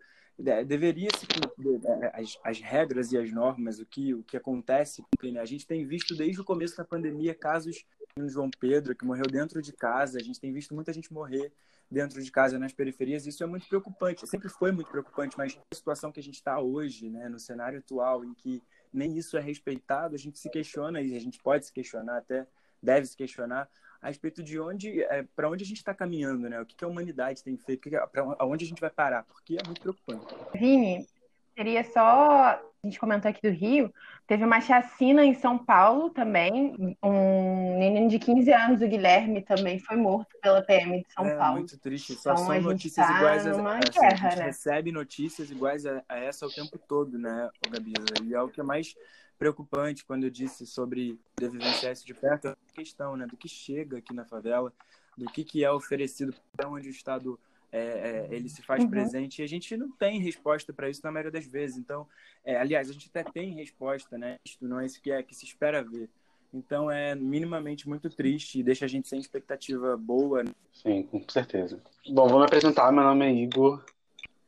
deveria 0.66 1.08
se 1.16 1.26
né, 1.58 2.10
as, 2.12 2.38
as, 2.44 2.60
regras 2.60 3.10
e 3.12 3.16
as 3.16 3.32
normas, 3.32 3.78
o 3.78 3.86
que, 3.86 4.12
o 4.12 4.22
que 4.22 4.36
acontece. 4.36 5.02
Né? 5.22 5.40
A 5.40 5.46
gente 5.46 5.66
tem 5.66 5.86
visto 5.86 6.14
desde 6.14 6.42
o 6.42 6.44
começo 6.44 6.76
da 6.76 6.84
pandemia 6.84 7.34
casos 7.34 7.84
no 8.20 8.28
João 8.28 8.50
Pedro, 8.50 8.94
que 8.94 9.04
morreu 9.04 9.26
dentro 9.26 9.60
de 9.60 9.72
casa. 9.72 10.18
A 10.18 10.22
gente 10.22 10.40
tem 10.40 10.52
visto 10.52 10.74
muita 10.74 10.92
gente 10.92 11.12
morrer 11.12 11.52
dentro 11.90 12.22
de 12.22 12.30
casa 12.30 12.58
nas 12.58 12.72
periferias. 12.72 13.26
Isso 13.26 13.42
é 13.42 13.46
muito 13.46 13.66
preocupante. 13.66 14.26
Sempre 14.26 14.48
foi 14.48 14.70
muito 14.70 14.90
preocupante, 14.90 15.36
mas 15.36 15.58
a 15.70 15.74
situação 15.74 16.12
que 16.12 16.20
a 16.20 16.22
gente 16.22 16.36
está 16.36 16.60
hoje, 16.60 17.10
né, 17.10 17.28
no 17.28 17.38
cenário 17.38 17.78
atual, 17.80 18.24
em 18.24 18.32
que 18.34 18.62
nem 18.92 19.16
isso 19.16 19.36
é 19.36 19.40
respeitado, 19.40 20.14
a 20.14 20.18
gente 20.18 20.38
se 20.38 20.48
questiona, 20.50 21.00
e 21.00 21.16
a 21.16 21.20
gente 21.20 21.40
pode 21.42 21.66
se 21.66 21.72
questionar, 21.72 22.18
até 22.18 22.46
deve 22.82 23.06
se 23.06 23.16
questionar, 23.16 23.68
a 24.00 24.08
respeito 24.08 24.42
de 24.42 24.58
onde, 24.58 25.02
é, 25.02 25.22
para 25.36 25.48
onde 25.50 25.62
a 25.62 25.66
gente 25.66 25.76
está 25.76 25.94
caminhando, 25.94 26.48
né? 26.48 26.60
O 26.60 26.66
que, 26.66 26.74
que, 26.74 26.84
a 26.84 26.88
humanidade 26.88 27.42
tem 27.44 27.56
feito, 27.56 27.90
para 28.10 28.46
onde 28.46 28.64
a 28.64 28.68
gente 28.68 28.80
vai 28.80 28.90
parar, 28.90 29.24
porque 29.24 29.58
é 29.58 29.66
muito 29.66 29.82
preocupante. 29.82 30.34
Vini, 30.54 31.06
seria 31.54 31.84
só 31.84 32.60
a 32.82 32.86
gente 32.86 32.98
comentou 32.98 33.30
aqui 33.30 33.42
do 33.42 33.54
Rio, 33.54 33.92
teve 34.26 34.42
uma 34.42 34.60
chacina 34.60 35.22
em 35.22 35.34
São 35.34 35.58
Paulo 35.58 36.08
também. 36.08 36.96
Um 37.02 37.78
menino 37.78 38.08
de 38.08 38.18
15 38.18 38.52
anos, 38.52 38.80
o 38.80 38.88
Guilherme, 38.88 39.42
também 39.42 39.78
foi 39.78 39.96
morto 39.96 40.34
pela 40.40 40.62
PM 40.62 41.02
de 41.02 41.12
São 41.12 41.26
é, 41.26 41.36
Paulo. 41.36 41.58
muito 41.58 41.78
triste. 41.78 42.14
Só 42.14 42.32
então, 42.32 42.46
são 42.46 42.60
notícias 42.62 43.06
tá 43.06 43.16
iguais 43.16 43.46
a, 43.46 43.50
a, 43.50 43.78
essa. 43.78 44.00
Guerra, 44.00 44.28
a 44.28 44.30
gente 44.30 44.38
né? 44.38 44.44
recebe 44.46 44.92
notícias 44.92 45.50
iguais 45.50 45.84
a, 45.84 46.02
a, 46.08 46.18
essa 46.18 46.46
o 46.46 46.50
tempo 46.50 46.78
todo, 46.78 47.18
né, 47.18 47.50
Gabi? 47.68 47.92
E 48.24 48.34
é 48.34 48.40
o 48.40 48.48
que 48.48 48.60
é 48.60 48.64
mais 48.64 48.94
preocupante 49.38 50.04
quando 50.04 50.24
eu 50.24 50.30
disse 50.30 50.66
sobre 50.66 51.18
vivenciar 51.38 51.92
isso 51.92 52.06
de 52.06 52.14
perto, 52.14 52.48
é 52.48 52.50
a 52.50 52.56
questão 52.74 53.16
né, 53.16 53.26
do 53.26 53.36
que 53.36 53.48
chega 53.48 53.98
aqui 53.98 54.14
na 54.14 54.24
favela, 54.24 54.72
do 55.16 55.26
que, 55.26 55.44
que 55.44 55.64
é 55.64 55.70
oferecido, 55.70 56.34
para 56.54 56.68
onde 56.68 56.88
o 56.88 56.90
Estado 56.90 57.38
é, 57.72 57.80
é, 57.80 58.28
ele 58.30 58.48
se 58.48 58.62
faz 58.62 58.82
uhum. 58.82 58.90
presente 58.90 59.40
e 59.40 59.44
a 59.44 59.48
gente 59.48 59.76
não 59.76 59.90
tem 59.92 60.20
resposta 60.20 60.72
para 60.72 60.88
isso 60.88 61.00
na 61.04 61.12
maioria 61.12 61.30
das 61.30 61.46
vezes. 61.46 61.76
Então, 61.76 62.06
é, 62.44 62.56
aliás, 62.56 62.90
a 62.90 62.92
gente 62.92 63.08
até 63.12 63.22
tem 63.22 63.54
resposta, 63.54 64.18
né? 64.18 64.38
Isto 64.44 64.66
não 64.66 64.80
é 64.80 64.86
isso 64.86 65.00
que 65.00 65.10
é 65.10 65.22
que 65.22 65.34
se 65.34 65.44
espera 65.44 65.82
ver. 65.82 66.08
Então 66.52 66.90
é 66.90 67.14
minimamente 67.14 67.88
muito 67.88 68.10
triste 68.10 68.58
e 68.58 68.62
deixa 68.62 68.84
a 68.84 68.88
gente 68.88 69.08
sem 69.08 69.20
expectativa 69.20 69.96
boa. 69.96 70.42
Né? 70.42 70.50
Sim, 70.72 71.04
com 71.04 71.22
certeza. 71.28 71.80
Bom, 72.08 72.26
vou 72.26 72.40
me 72.40 72.44
apresentar. 72.44 72.90
Meu 72.92 73.04
nome 73.04 73.24
é 73.24 73.32
Igor, 73.32 73.84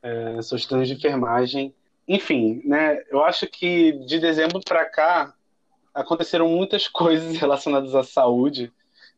é, 0.03 0.43
sou 0.43 0.59
estudante 0.59 0.89
de 0.89 0.95
enfermagem. 0.95 1.73
Enfim, 2.09 2.61
né? 2.65 3.03
Eu 3.09 3.23
acho 3.23 3.47
que 3.47 3.93
de 4.05 4.19
dezembro 4.19 4.61
para 4.61 4.85
cá 4.85 5.33
aconteceram 5.95 6.49
muitas 6.49 6.89
coisas 6.91 7.37
relacionadas 7.37 7.95
à 7.95 8.03
saúde 8.03 8.73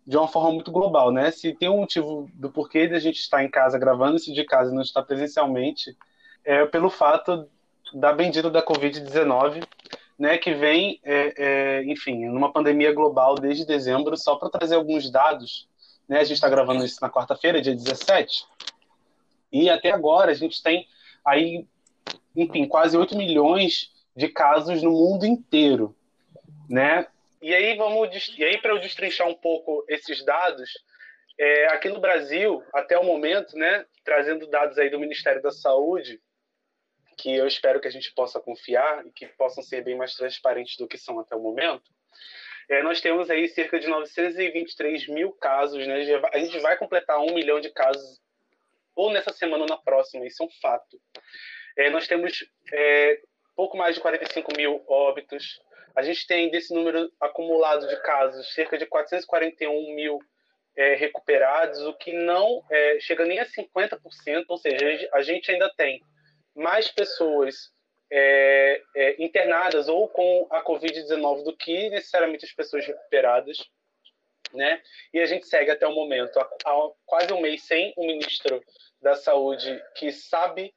de 0.07 0.17
uma 0.17 0.29
forma 0.29 0.53
muito 0.53 0.71
global, 0.71 1.11
né? 1.11 1.31
Se 1.31 1.55
tem 1.55 1.69
um 1.69 1.79
motivo 1.79 2.29
do 2.35 2.51
porquê 2.51 2.87
de 2.87 2.95
a 2.95 2.99
gente 2.99 3.19
estar 3.19 3.43
em 3.43 3.51
casa 3.51 3.79
gravando 3.79 4.17
isso 4.17 4.33
de 4.33 4.45
casa 4.45 4.71
e 4.71 4.75
não 4.75 4.83
estar 4.83 5.03
presencialmente, 5.03 5.97
é 6.45 6.67
pelo 6.67 6.91
fato 6.91 7.49
da 7.93 8.13
bendita 8.13 8.51
da 8.51 8.63
Covid-19, 8.63 9.67
né? 10.19 10.37
Que 10.37 10.53
vem, 10.53 11.01
é, 11.03 11.35
é, 11.37 11.85
enfim, 11.85 12.27
numa 12.27 12.53
pandemia 12.53 12.93
global 12.93 13.35
desde 13.37 13.65
dezembro. 13.65 14.17
Só 14.17 14.37
para 14.37 14.51
trazer 14.51 14.75
alguns 14.75 15.11
dados, 15.11 15.67
né? 16.07 16.19
A 16.19 16.25
gente 16.25 16.35
está 16.35 16.49
gravando 16.49 16.85
isso 16.85 16.99
na 17.01 17.11
quarta-feira, 17.11 17.63
dia 17.63 17.75
17, 17.75 18.47
e 19.51 19.71
até 19.71 19.91
agora 19.91 20.33
a 20.33 20.35
gente 20.35 20.63
tem 20.63 20.87
aí, 21.25 21.67
enfim, 22.37 22.67
quase 22.67 22.97
8 22.97 23.17
milhões 23.17 23.91
de 24.15 24.29
casos 24.29 24.83
no 24.83 24.91
mundo 24.91 25.25
inteiro, 25.25 25.97
né? 26.69 27.07
E 27.45 27.55
aí 27.55 27.77
vamos 27.77 28.09
e 28.39 28.43
aí 28.43 28.57
para 28.57 28.71
eu 28.71 28.79
destrinchar 28.79 29.29
um 29.29 29.35
pouco 29.35 29.85
esses 29.87 30.25
dados, 30.25 30.71
é, 31.39 31.67
aqui 31.67 31.91
no 31.91 32.01
Brasil 32.01 32.65
até 32.73 32.99
o 32.99 33.05
momento, 33.05 33.55
né, 33.55 33.85
trazendo 34.03 34.47
dados 34.47 34.79
aí 34.79 34.89
do 34.89 34.99
Ministério 34.99 35.43
da 35.43 35.51
Saúde, 35.51 36.23
que 37.19 37.37
eu 37.37 37.47
espero 37.47 37.83
que 37.83 37.87
a 37.87 37.91
gente 37.91 38.15
possa 38.15 38.41
confiar 38.41 39.07
e 39.07 39.11
que 39.11 39.27
possam 39.27 39.63
ser 39.63 39.85
bem 39.85 39.95
mais 39.95 40.15
transparentes 40.15 40.79
do 40.79 40.89
que 40.89 40.97
são 40.97 41.21
até 41.21 41.37
o 41.37 41.39
momento. 41.39 41.85
É, 42.67 42.83
nós 42.83 43.03
temos 43.03 43.29
aí 43.29 43.47
cerca 43.47 43.79
de 43.79 43.89
923 43.89 45.07
mil 45.09 45.31
casos, 45.33 45.87
né? 45.87 45.97
A 46.33 46.39
gente 46.39 46.59
vai 46.61 46.79
completar 46.79 47.19
um 47.19 47.35
milhão 47.35 47.61
de 47.61 47.69
casos 47.69 48.23
ou 48.97 49.13
nessa 49.13 49.35
semana 49.35 49.65
ou 49.65 49.69
na 49.69 49.77
próxima, 49.77 50.27
isso 50.27 50.43
é 50.43 50.47
um 50.47 50.51
fato. 50.63 50.99
É, 51.77 51.91
nós 51.91 52.09
temos 52.09 52.43
é, 52.73 53.21
pouco 53.55 53.77
mais 53.77 53.97
de 53.97 54.01
45 54.01 54.57
mil 54.57 54.83
óbitos, 54.89 55.61
a 55.97 56.03
gente 56.03 56.27
tem 56.27 56.51
desse 56.51 56.75
número 56.75 57.11
acumulado 57.21 57.87
de 57.89 57.97
casos 58.03 58.53
cerca 58.53 58.77
de 58.77 58.87
441 58.87 59.95
mil 59.95 60.19
é, 60.77 60.95
recuperados, 60.95 61.81
o 61.83 61.95
que 61.95 62.13
não 62.13 62.65
é, 62.71 62.99
chega 63.01 63.25
nem 63.25 63.39
a 63.39 63.47
50%, 63.47 64.45
ou 64.49 64.59
seja, 64.59 65.09
a 65.13 65.23
gente 65.23 65.51
ainda 65.51 65.73
tem 65.77 66.01
mais 66.55 66.91
pessoas 66.91 67.73
é, 68.11 68.83
é 68.97 69.23
internadas 69.23 69.89
ou 69.89 70.09
com 70.09 70.47
a 70.51 70.63
Covid-19 70.65 71.45
do 71.45 71.57
que 71.57 71.91
necessariamente 71.91 72.45
as 72.45 72.53
pessoas 72.53 72.87
recuperadas. 72.87 73.59
Né? 74.53 74.81
E 75.13 75.19
a 75.19 75.27
gente 75.27 75.49
segue 75.49 75.71
até 75.71 75.85
o 75.85 75.95
momento, 75.95 76.39
há, 76.39 76.49
há 76.65 76.91
quase 77.05 77.33
um 77.33 77.41
mês, 77.41 77.65
sem 77.65 77.93
o 77.97 78.07
ministro 78.07 78.63
da 79.03 79.17
Saúde 79.17 79.83
que 79.97 80.13
sabe, 80.13 80.73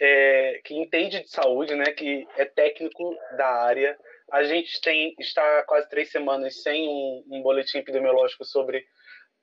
é, 0.00 0.60
que 0.64 0.74
entende 0.74 1.22
de 1.22 1.30
saúde, 1.30 1.74
né? 1.74 1.86
que 1.92 2.26
é 2.36 2.44
técnico 2.44 3.16
da 3.36 3.46
área, 3.46 3.98
a 4.30 4.44
gente 4.44 4.80
tem 4.80 5.14
está 5.18 5.62
quase 5.64 5.88
três 5.88 6.10
semanas 6.10 6.62
sem 6.62 6.88
um, 6.88 7.24
um 7.30 7.42
boletim 7.42 7.78
epidemiológico 7.78 8.44
sobre 8.44 8.84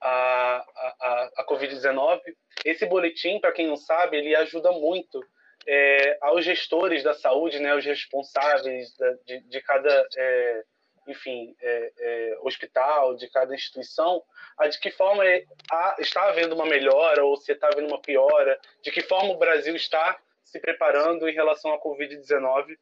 a, 0.00 0.64
a, 1.00 1.30
a 1.38 1.46
Covid-19. 1.46 2.20
Esse 2.64 2.86
boletim, 2.86 3.40
para 3.40 3.52
quem 3.52 3.66
não 3.66 3.76
sabe, 3.76 4.16
ele 4.16 4.34
ajuda 4.36 4.70
muito 4.72 5.20
é, 5.66 6.18
aos 6.20 6.44
gestores 6.44 7.02
da 7.02 7.14
saúde, 7.14 7.58
né, 7.58 7.72
aos 7.72 7.84
responsáveis 7.84 8.96
da, 8.96 9.12
de, 9.26 9.40
de, 9.40 9.60
cada, 9.62 10.08
é, 10.16 10.62
enfim, 11.08 11.54
é, 11.60 11.92
é 11.98 12.38
hospital, 12.42 13.16
de 13.16 13.28
cada 13.30 13.54
instituição, 13.54 14.22
a 14.58 14.68
de 14.68 14.78
que 14.78 14.90
forma 14.90 15.24
a, 15.70 15.96
está 15.98 16.28
havendo 16.28 16.54
uma 16.54 16.66
melhora 16.66 17.24
ou 17.24 17.36
se 17.36 17.52
está 17.52 17.68
havendo 17.68 17.88
uma 17.88 18.00
piora, 18.00 18.58
de 18.82 18.90
que 18.92 19.02
forma 19.02 19.32
o 19.32 19.38
Brasil 19.38 19.74
está 19.74 20.16
se 20.46 20.60
preparando 20.60 21.28
em 21.28 21.34
relação 21.34 21.74
à 21.74 21.80
Covid-19. 21.80 22.78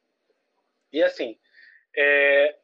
E 0.93 1.03
assim, 1.03 1.37
é, 1.97 2.55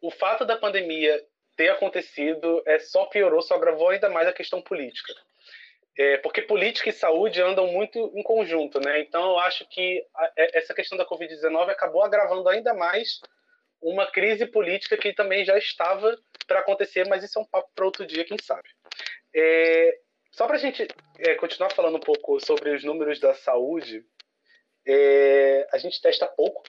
o 0.00 0.10
fato 0.10 0.44
da 0.44 0.56
pandemia 0.56 1.20
ter 1.56 1.70
acontecido 1.70 2.62
é, 2.66 2.78
só 2.78 3.06
piorou, 3.06 3.42
só 3.42 3.56
agravou 3.56 3.90
ainda 3.90 4.08
mais 4.08 4.28
a 4.28 4.32
questão 4.32 4.62
política. 4.62 5.12
É, 5.96 6.16
porque 6.18 6.42
política 6.42 6.88
e 6.88 6.92
saúde 6.92 7.40
andam 7.42 7.68
muito 7.68 8.12
em 8.16 8.22
conjunto, 8.22 8.80
né? 8.80 9.00
Então 9.00 9.30
eu 9.30 9.38
acho 9.38 9.68
que 9.68 10.04
a, 10.14 10.32
é, 10.36 10.58
essa 10.58 10.74
questão 10.74 10.96
da 10.96 11.06
Covid-19 11.06 11.70
acabou 11.70 12.02
agravando 12.02 12.48
ainda 12.48 12.72
mais 12.74 13.20
uma 13.82 14.10
crise 14.10 14.46
política 14.46 14.96
que 14.96 15.12
também 15.12 15.44
já 15.44 15.58
estava 15.58 16.16
para 16.46 16.60
acontecer, 16.60 17.06
mas 17.08 17.22
isso 17.22 17.38
é 17.38 17.42
um 17.42 17.46
papo 17.46 17.70
para 17.74 17.84
outro 17.84 18.06
dia, 18.06 18.24
quem 18.24 18.38
sabe. 18.38 18.68
É, 19.34 19.98
só 20.32 20.46
para 20.46 20.56
a 20.56 20.58
gente 20.58 20.86
é, 21.18 21.34
continuar 21.36 21.70
falando 21.70 21.96
um 21.96 22.00
pouco 22.00 22.40
sobre 22.40 22.70
os 22.70 22.82
números 22.82 23.20
da 23.20 23.34
saúde, 23.34 24.04
é, 24.86 25.66
a 25.72 25.78
gente 25.78 26.00
testa 26.00 26.26
pouco, 26.26 26.62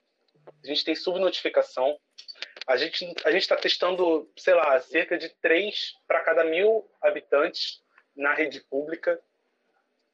a 0.63 0.67
gente 0.67 0.83
tem 0.83 0.95
subnotificação. 0.95 1.99
A 2.67 2.77
gente 2.77 3.13
a 3.23 3.31
está 3.31 3.55
testando, 3.55 4.31
sei 4.37 4.55
lá, 4.55 4.79
cerca 4.79 5.17
de 5.17 5.29
três 5.41 5.93
para 6.07 6.21
cada 6.21 6.43
mil 6.43 6.89
habitantes 7.01 7.83
na 8.15 8.33
rede 8.33 8.59
pública. 8.61 9.19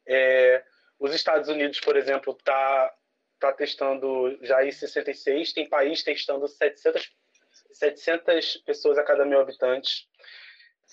É, 0.06 0.64
os 1.00 1.14
Estados 1.14 1.48
Unidos, 1.48 1.80
por 1.80 1.96
exemplo, 1.96 2.36
está 2.38 2.94
tá 3.40 3.54
testando 3.54 4.38
já 4.42 4.66
em 4.66 4.72
66. 4.72 5.54
Tem 5.54 5.70
país 5.70 6.04
testando 6.04 6.48
700, 6.48 7.12
700 7.72 8.58
pessoas 8.58 8.98
a 8.98 9.04
cada 9.04 9.24
mil 9.24 9.40
habitantes. 9.40 10.08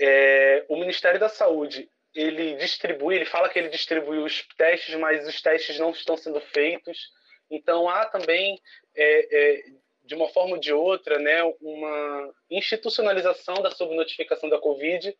É, 0.00 0.64
o 0.68 0.76
Ministério 0.76 1.18
da 1.18 1.28
Saúde 1.28 1.90
ele 2.14 2.56
distribui, 2.56 3.16
ele 3.16 3.24
fala 3.24 3.48
que 3.48 3.58
ele 3.58 3.68
distribui 3.68 4.18
os 4.18 4.46
testes, 4.56 4.94
mas 4.96 5.26
os 5.26 5.40
testes 5.40 5.78
não 5.78 5.90
estão 5.90 6.16
sendo 6.16 6.40
feitos. 6.40 7.10
Então 7.50 7.88
há 7.88 8.06
também, 8.06 8.60
é, 8.94 9.36
é, 9.36 9.62
de 10.04 10.14
uma 10.14 10.28
forma 10.28 10.54
ou 10.54 10.60
de 10.60 10.72
outra, 10.72 11.18
né, 11.18 11.42
uma 11.60 12.34
institucionalização 12.50 13.56
da 13.56 13.70
subnotificação 13.70 14.48
da 14.48 14.58
Covid 14.58 15.14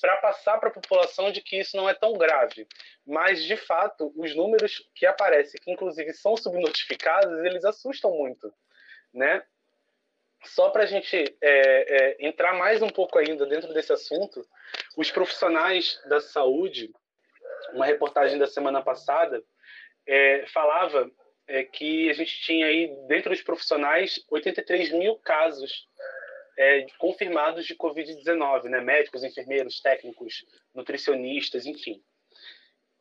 para 0.00 0.16
passar 0.18 0.58
para 0.58 0.68
a 0.68 0.72
população 0.72 1.32
de 1.32 1.40
que 1.40 1.58
isso 1.58 1.76
não 1.76 1.88
é 1.88 1.94
tão 1.94 2.12
grave. 2.12 2.66
Mas, 3.06 3.42
de 3.42 3.56
fato, 3.56 4.12
os 4.16 4.34
números 4.34 4.86
que 4.94 5.06
aparecem, 5.06 5.60
que 5.60 5.70
inclusive 5.70 6.12
são 6.12 6.36
subnotificados, 6.36 7.44
eles 7.44 7.64
assustam 7.64 8.10
muito. 8.10 8.52
Né? 9.12 9.42
Só 10.44 10.70
para 10.70 10.82
a 10.82 10.86
gente 10.86 11.16
é, 11.16 11.34
é, 11.40 12.26
entrar 12.26 12.54
mais 12.54 12.82
um 12.82 12.88
pouco 12.88 13.18
ainda 13.18 13.46
dentro 13.46 13.72
desse 13.72 13.92
assunto, 13.92 14.46
os 14.96 15.10
profissionais 15.10 16.00
da 16.08 16.20
saúde, 16.20 16.90
uma 17.74 17.84
reportagem 17.84 18.38
da 18.38 18.46
semana 18.46 18.82
passada, 18.82 19.42
é, 20.06 20.46
falava 20.46 21.10
é 21.48 21.62
que 21.62 22.10
a 22.10 22.12
gente 22.12 22.40
tinha 22.40 22.66
aí, 22.66 22.88
dentro 23.06 23.30
dos 23.30 23.42
profissionais, 23.42 24.24
83 24.28 24.90
mil 24.92 25.16
casos 25.18 25.86
é, 26.58 26.86
confirmados 26.98 27.66
de 27.66 27.76
Covid-19, 27.76 28.64
né? 28.64 28.80
Médicos, 28.80 29.22
enfermeiros, 29.22 29.80
técnicos, 29.80 30.44
nutricionistas, 30.74 31.66
enfim. 31.66 32.02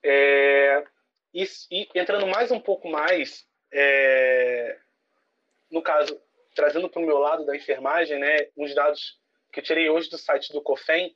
É, 0.04 0.86
e, 1.34 1.44
e, 1.72 1.90
entrando 1.96 2.28
mais 2.28 2.52
um 2.52 2.60
pouco 2.60 2.88
mais, 2.88 3.48
é, 3.74 4.78
no 5.72 5.82
caso, 5.82 6.22
trazendo 6.54 6.90
para 6.90 7.02
o 7.02 7.06
meu 7.06 7.18
lado 7.18 7.46
da 7.46 7.56
enfermagem, 7.56 8.20
né? 8.20 8.50
Uns 8.56 8.75
dados 8.75 9.20
que 9.52 9.60
eu 9.60 9.64
tirei 9.64 9.90
hoje 9.90 10.10
do 10.10 10.18
site 10.18 10.54
do 10.54 10.62
COFEM, 10.62 11.16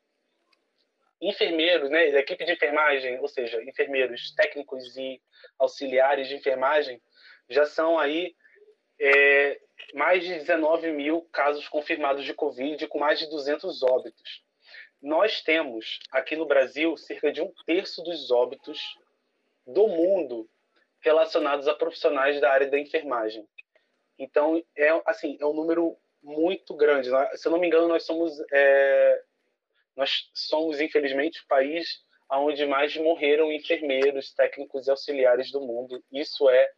enfermeiros, 1.22 1.90
né, 1.90 2.08
equipe 2.20 2.46
de 2.46 2.54
enfermagem, 2.54 3.20
ou 3.20 3.28
seja, 3.28 3.62
enfermeiros 3.64 4.34
técnicos 4.36 4.96
e 4.96 5.22
auxiliares 5.58 6.28
de 6.28 6.36
enfermagem, 6.36 7.02
já 7.50 7.66
são 7.66 8.00
aí 8.00 8.36
é, 9.00 9.60
mais 9.94 10.24
de 10.24 10.34
19 10.34 10.92
mil 10.92 11.22
casos 11.32 11.68
confirmados 11.68 12.24
de 12.24 12.34
Covid, 12.34 12.88
com 12.88 13.00
mais 13.00 13.20
de 13.20 13.30
200 13.30 13.84
óbitos. 13.84 14.44
Nós 15.02 15.42
temos 15.42 16.00
aqui 16.12 16.36
no 16.36 16.46
Brasil 16.46 16.96
cerca 16.98 17.32
de 17.32 17.42
um 17.42 17.52
terço 17.66 18.04
dos 18.04 18.32
óbitos 18.32 18.98
do 19.66 19.88
mundo 19.88 20.50
relacionados 21.02 21.68
a 21.68 21.74
profissionais 21.74 22.40
da 22.42 22.52
área 22.52 22.68
da 22.68 22.78
enfermagem. 22.78 23.48
Então, 24.18 24.62
é 24.76 24.90
assim, 25.06 25.38
é 25.40 25.46
um 25.46 25.54
número 25.54 25.98
muito 26.22 26.74
grande. 26.74 27.10
Se 27.36 27.48
eu 27.48 27.52
não 27.52 27.60
me 27.60 27.68
engano, 27.68 27.88
nós 27.88 28.04
somos, 28.04 28.34
é, 28.52 29.24
nós 29.96 30.30
somos 30.34 30.80
infelizmente 30.80 31.42
o 31.42 31.48
país 31.48 32.04
onde 32.32 32.66
mais 32.66 32.96
morreram 32.96 33.52
enfermeiros, 33.52 34.34
técnicos 34.34 34.88
e 34.88 34.92
auxiliares 34.92 35.52
do 35.52 35.62
mundo. 35.62 36.04
Isso 36.12 36.50
é 36.50 36.70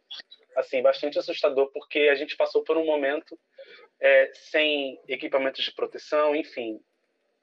assim 0.56 0.82
bastante 0.82 1.18
assustador 1.18 1.70
porque 1.72 2.08
a 2.10 2.14
gente 2.14 2.36
passou 2.36 2.62
por 2.64 2.76
um 2.76 2.86
momento 2.86 3.38
é, 4.00 4.30
sem 4.34 5.00
equipamentos 5.06 5.64
de 5.64 5.72
proteção, 5.72 6.34
enfim, 6.34 6.80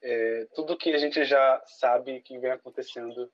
é, 0.01 0.47
tudo 0.53 0.77
que 0.77 0.93
a 0.93 0.97
gente 0.97 1.23
já 1.23 1.61
sabe 1.65 2.21
que 2.21 2.37
vem 2.39 2.51
acontecendo 2.51 3.31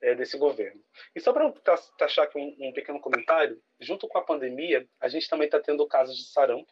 é, 0.00 0.14
desse 0.14 0.36
governo. 0.36 0.80
E 1.14 1.20
só 1.20 1.32
para 1.32 1.50
taxar 1.98 2.24
aqui 2.24 2.38
um, 2.38 2.68
um, 2.68 2.72
pequeno 2.72 3.00
comentário, 3.00 3.60
junto 3.80 4.06
com 4.08 4.18
a 4.18 4.24
pandemia, 4.24 4.86
a 5.00 5.08
gente 5.08 5.28
também 5.28 5.46
está 5.46 5.60
tendo 5.60 5.86
casos 5.86 6.16
de 6.16 6.24
sarampo, 6.24 6.70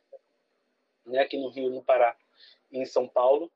né, 1.07 1.21
aqui 1.21 1.37
no 1.37 1.49
Rio, 1.49 1.71
no 1.71 1.83
Pará 1.83 2.17
e 2.71 2.79
em 2.79 2.85
São 2.85 3.09
Paulo. 3.09 3.51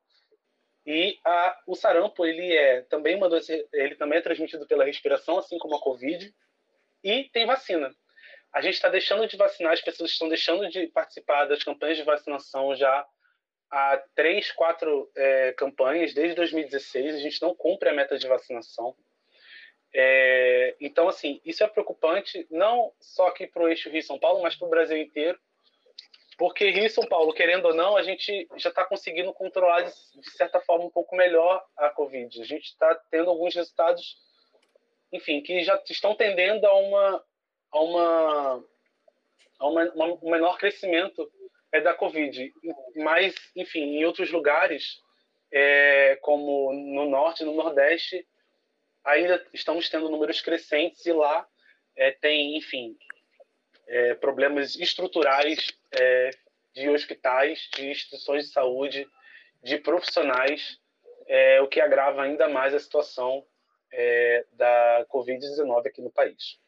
E 0.90 1.20
a, 1.22 1.60
o 1.66 1.74
sarampo 1.74 2.24
ele 2.24 2.56
é 2.56 2.80
também 2.80 3.18
mandou 3.18 3.38
ele 3.74 3.94
também 3.96 4.20
é 4.20 4.22
transmitido 4.22 4.66
pela 4.66 4.86
respiração, 4.86 5.36
assim 5.36 5.58
como 5.58 5.76
a 5.76 5.80
Covid, 5.82 6.34
e 7.04 7.24
tem 7.24 7.44
vacina. 7.44 7.94
A 8.50 8.62
gente 8.62 8.76
está 8.76 8.88
deixando 8.88 9.26
de 9.26 9.36
vacinar, 9.36 9.74
as 9.74 9.82
pessoas 9.82 10.12
estão 10.12 10.30
deixando 10.30 10.66
de 10.70 10.86
participar 10.86 11.44
das 11.44 11.62
campanhas 11.62 11.98
de 11.98 12.04
vacinação 12.04 12.74
já 12.74 13.06
há 13.70 14.02
três, 14.14 14.50
quatro 14.50 15.10
é, 15.14 15.52
campanhas 15.52 16.14
desde 16.14 16.34
2016. 16.34 17.16
A 17.16 17.18
gente 17.18 17.42
não 17.42 17.54
cumpre 17.54 17.90
a 17.90 17.92
meta 17.92 18.16
de 18.16 18.26
vacinação. 18.26 18.96
É, 19.94 20.74
então, 20.80 21.06
assim, 21.06 21.38
isso 21.44 21.62
é 21.62 21.68
preocupante 21.68 22.46
não 22.50 22.94
só 22.98 23.26
aqui 23.26 23.46
para 23.46 23.62
o 23.62 23.68
eixo 23.68 23.90
Rio-São 23.90 24.18
Paulo, 24.18 24.42
mas 24.42 24.56
para 24.56 24.66
o 24.66 24.70
Brasil 24.70 24.96
inteiro, 24.96 25.38
porque 26.38 26.70
Rio 26.70 26.86
e 26.86 26.90
São 26.90 27.04
Paulo, 27.04 27.34
querendo 27.34 27.66
ou 27.66 27.74
não, 27.74 27.96
a 27.96 28.02
gente 28.02 28.48
já 28.56 28.68
está 28.68 28.84
conseguindo 28.84 29.34
controlar 29.34 29.82
de, 29.82 30.30
certa 30.30 30.60
forma 30.60 30.84
um 30.84 30.90
pouco 30.90 31.16
melhor 31.16 31.66
a 31.76 31.90
Covid. 31.90 32.40
A 32.40 32.44
gente 32.44 32.66
está 32.66 32.94
tendo 33.10 33.28
alguns 33.28 33.56
resultados, 33.56 34.16
enfim, 35.12 35.42
que 35.42 35.64
já 35.64 35.82
estão 35.90 36.14
tendendo 36.14 36.64
a 36.64 36.74
uma 36.74 37.24
a 37.72 37.80
uma 37.80 38.64
a 39.58 39.68
uma, 39.68 39.84
uma, 39.90 40.06
um 40.22 40.30
menor 40.30 40.56
crescimento 40.58 41.28
é 41.72 41.80
da 41.80 41.92
Covid. 41.92 42.54
Mas, 42.94 43.34
enfim, 43.56 43.98
em 43.98 44.04
outros 44.04 44.30
lugares, 44.30 45.02
é, 45.52 46.16
como 46.22 46.72
no 46.72 47.10
norte, 47.10 47.44
no 47.44 47.52
nordeste, 47.52 48.24
ainda 49.04 49.44
estamos 49.52 49.88
tendo 49.90 50.08
números 50.08 50.40
crescentes 50.40 51.04
e 51.04 51.12
lá 51.12 51.46
é, 51.96 52.12
tem, 52.12 52.56
enfim, 52.56 52.96
é, 53.88 54.14
problemas 54.14 54.76
estruturais 54.76 55.76
é, 55.92 56.30
de 56.74 56.88
hospitais, 56.88 57.68
de 57.74 57.90
instituições 57.90 58.46
de 58.46 58.52
saúde, 58.52 59.08
de 59.62 59.78
profissionais, 59.78 60.78
é, 61.26 61.60
o 61.60 61.68
que 61.68 61.80
agrava 61.80 62.22
ainda 62.22 62.48
mais 62.48 62.74
a 62.74 62.78
situação 62.78 63.44
é, 63.92 64.44
da 64.52 65.06
Covid-19 65.10 65.86
aqui 65.86 66.00
no 66.00 66.10
país. 66.10 66.58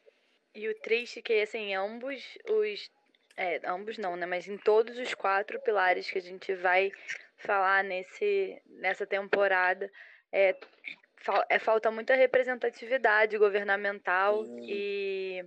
E 0.53 0.67
o 0.67 0.75
triste 0.81 1.19
é 1.19 1.21
que, 1.21 1.41
assim, 1.41 1.73
ambos 1.73 2.37
os. 2.49 2.91
É, 3.37 3.61
ambos 3.65 3.97
não, 3.97 4.15
né? 4.15 4.25
Mas 4.25 4.47
em 4.47 4.57
todos 4.57 4.97
os 4.97 5.13
quatro 5.13 5.59
pilares 5.61 6.11
que 6.11 6.17
a 6.17 6.21
gente 6.21 6.53
vai 6.55 6.91
falar 7.37 7.83
nesse, 7.83 8.61
nessa 8.65 9.05
temporada, 9.05 9.89
é, 10.31 10.55
é, 11.49 11.59
falta 11.59 11.89
muita 11.89 12.15
representatividade 12.15 13.37
governamental 13.37 14.45
e 14.59 15.43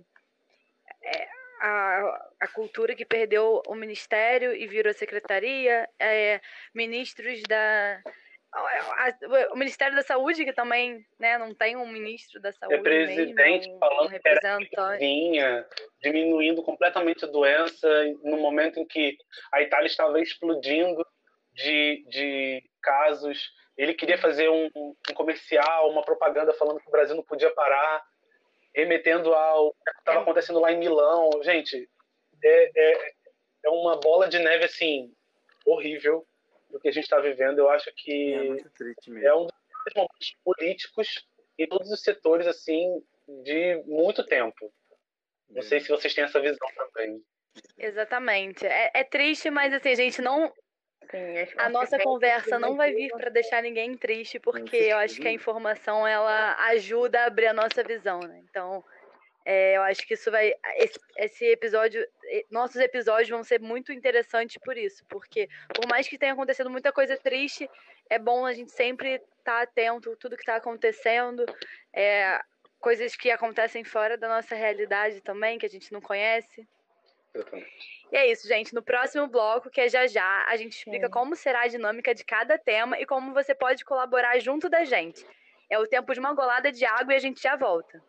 é, 1.03 1.27
a, 1.61 2.29
a 2.41 2.47
cultura 2.47 2.95
que 2.95 3.05
perdeu 3.05 3.61
o 3.67 3.75
ministério 3.75 4.53
e 4.53 4.67
virou 4.67 4.93
secretaria, 4.93 5.87
é, 5.99 6.39
ministros 6.73 7.41
da. 7.47 8.01
o 9.51 9.57
Ministério 9.57 9.95
da 9.95 10.03
Saúde, 10.03 10.45
que 10.45 10.53
também 10.53 11.05
né, 11.19 11.37
não 11.37 11.53
tem 11.53 11.75
um 11.75 11.87
ministro 11.87 12.41
da 12.41 12.51
saúde. 12.51 12.75
É 12.75 12.81
presidente 12.81 13.33
mesmo, 13.33 13.79
falando 13.79 14.07
um 14.07 14.09
representante. 14.09 14.69
vinha 14.99 15.65
diminuindo 16.01 16.63
completamente 16.63 17.25
a 17.25 17.27
doença 17.27 17.87
no 18.23 18.37
momento 18.37 18.79
em 18.79 18.85
que 18.85 19.17
a 19.51 19.61
Itália 19.61 19.87
estava 19.87 20.19
explodindo 20.19 21.05
de, 21.53 22.05
de 22.09 22.63
casos 22.81 23.51
ele 23.77 23.93
queria 23.93 24.17
fazer 24.17 24.49
um, 24.49 24.69
um 24.75 25.13
comercial, 25.13 25.89
uma 25.89 26.03
propaganda 26.03 26.53
falando 26.53 26.79
que 26.79 26.87
o 26.87 26.91
Brasil 26.91 27.15
não 27.15 27.23
podia 27.23 27.51
parar, 27.51 28.03
remetendo 28.75 29.33
ao 29.33 29.71
que 29.71 29.91
estava 29.99 30.21
acontecendo 30.21 30.59
lá 30.59 30.71
em 30.71 30.77
Milão. 30.77 31.29
Gente, 31.41 31.89
é, 32.43 32.71
é, 32.75 33.13
é 33.63 33.69
uma 33.69 33.97
bola 33.99 34.27
de 34.27 34.37
neve 34.37 34.65
assim 34.65 35.11
horrível 35.65 36.27
o 36.69 36.79
que 36.79 36.89
a 36.89 36.91
gente 36.91 37.05
está 37.05 37.19
vivendo. 37.19 37.59
Eu 37.59 37.69
acho 37.69 37.89
que 37.95 38.33
é, 38.33 39.27
é 39.27 39.33
um 39.33 39.45
dos 39.45 39.93
momentos 39.95 40.37
políticos 40.43 41.25
em 41.57 41.67
todos 41.67 41.89
os 41.89 42.01
setores 42.01 42.45
assim 42.45 43.01
de 43.43 43.81
muito 43.85 44.23
tempo. 44.25 44.71
Não 45.49 45.61
sei 45.61 45.79
se 45.79 45.87
vocês 45.87 46.13
têm 46.13 46.25
essa 46.25 46.41
visão 46.41 46.67
também. 46.75 47.23
Exatamente. 47.77 48.65
É, 48.65 48.91
é, 48.93 49.03
triste, 49.03 49.49
mas 49.49 49.73
assim, 49.73 49.89
a 49.89 49.95
gente 49.95 50.21
não 50.21 50.51
Sim, 51.11 51.47
a 51.57 51.69
nossa 51.69 51.99
conversa 51.99 52.57
não 52.59 52.75
vai 52.75 52.93
vir 52.93 53.09
para 53.11 53.29
deixar 53.29 53.61
ninguém 53.61 53.95
triste, 53.95 54.39
porque 54.39 54.75
eu 54.75 54.97
acho 54.97 55.19
que 55.19 55.27
a 55.27 55.31
informação 55.31 56.07
ela 56.07 56.55
ajuda 56.67 57.21
a 57.21 57.25
abrir 57.25 57.47
a 57.47 57.53
nossa 57.53 57.83
visão, 57.83 58.19
né? 58.19 58.41
Então, 58.49 58.83
é, 59.45 59.77
eu 59.77 59.83
acho 59.83 60.05
que 60.07 60.15
isso 60.15 60.31
vai. 60.31 60.53
Esse, 60.77 60.99
esse, 61.17 61.45
episódio. 61.45 62.05
Nossos 62.49 62.77
episódios 62.77 63.29
vão 63.29 63.43
ser 63.43 63.61
muito 63.61 63.93
interessantes 63.93 64.57
por 64.57 64.75
isso. 64.75 65.05
Porque, 65.07 65.47
por 65.73 65.87
mais 65.87 66.07
que 66.07 66.17
tenha 66.17 66.33
acontecido 66.33 66.69
muita 66.69 66.91
coisa 66.91 67.15
triste, 67.15 67.69
é 68.09 68.17
bom 68.17 68.43
a 68.45 68.53
gente 68.53 68.71
sempre 68.71 69.13
estar 69.13 69.31
tá 69.43 69.61
atento 69.61 70.11
a 70.11 70.15
tudo 70.15 70.35
que 70.35 70.41
está 70.41 70.55
acontecendo. 70.55 71.45
É, 71.93 72.41
coisas 72.79 73.15
que 73.15 73.29
acontecem 73.29 73.83
fora 73.83 74.17
da 74.17 74.27
nossa 74.27 74.55
realidade 74.55 75.21
também, 75.21 75.59
que 75.59 75.65
a 75.67 75.69
gente 75.69 75.93
não 75.93 76.01
conhece. 76.01 76.67
E 78.11 78.17
é 78.17 78.31
isso, 78.31 78.47
gente. 78.47 78.73
No 78.73 78.81
próximo 78.81 79.27
bloco, 79.27 79.69
que 79.69 79.81
é 79.81 79.89
já 79.89 80.07
já, 80.07 80.45
a 80.47 80.55
gente 80.55 80.77
explica 80.77 81.09
como 81.09 81.35
será 81.35 81.63
a 81.63 81.67
dinâmica 81.67 82.13
de 82.13 82.23
cada 82.23 82.57
tema 82.57 82.99
e 82.99 83.05
como 83.05 83.33
você 83.33 83.53
pode 83.53 83.83
colaborar 83.83 84.39
junto 84.39 84.69
da 84.69 84.85
gente. 84.85 85.25
É 85.69 85.79
o 85.79 85.87
tempo 85.87 86.13
de 86.13 86.19
uma 86.19 86.33
golada 86.33 86.71
de 86.71 86.85
água 86.85 87.13
e 87.13 87.15
a 87.15 87.19
gente 87.19 87.41
já 87.41 87.55
volta. 87.55 88.01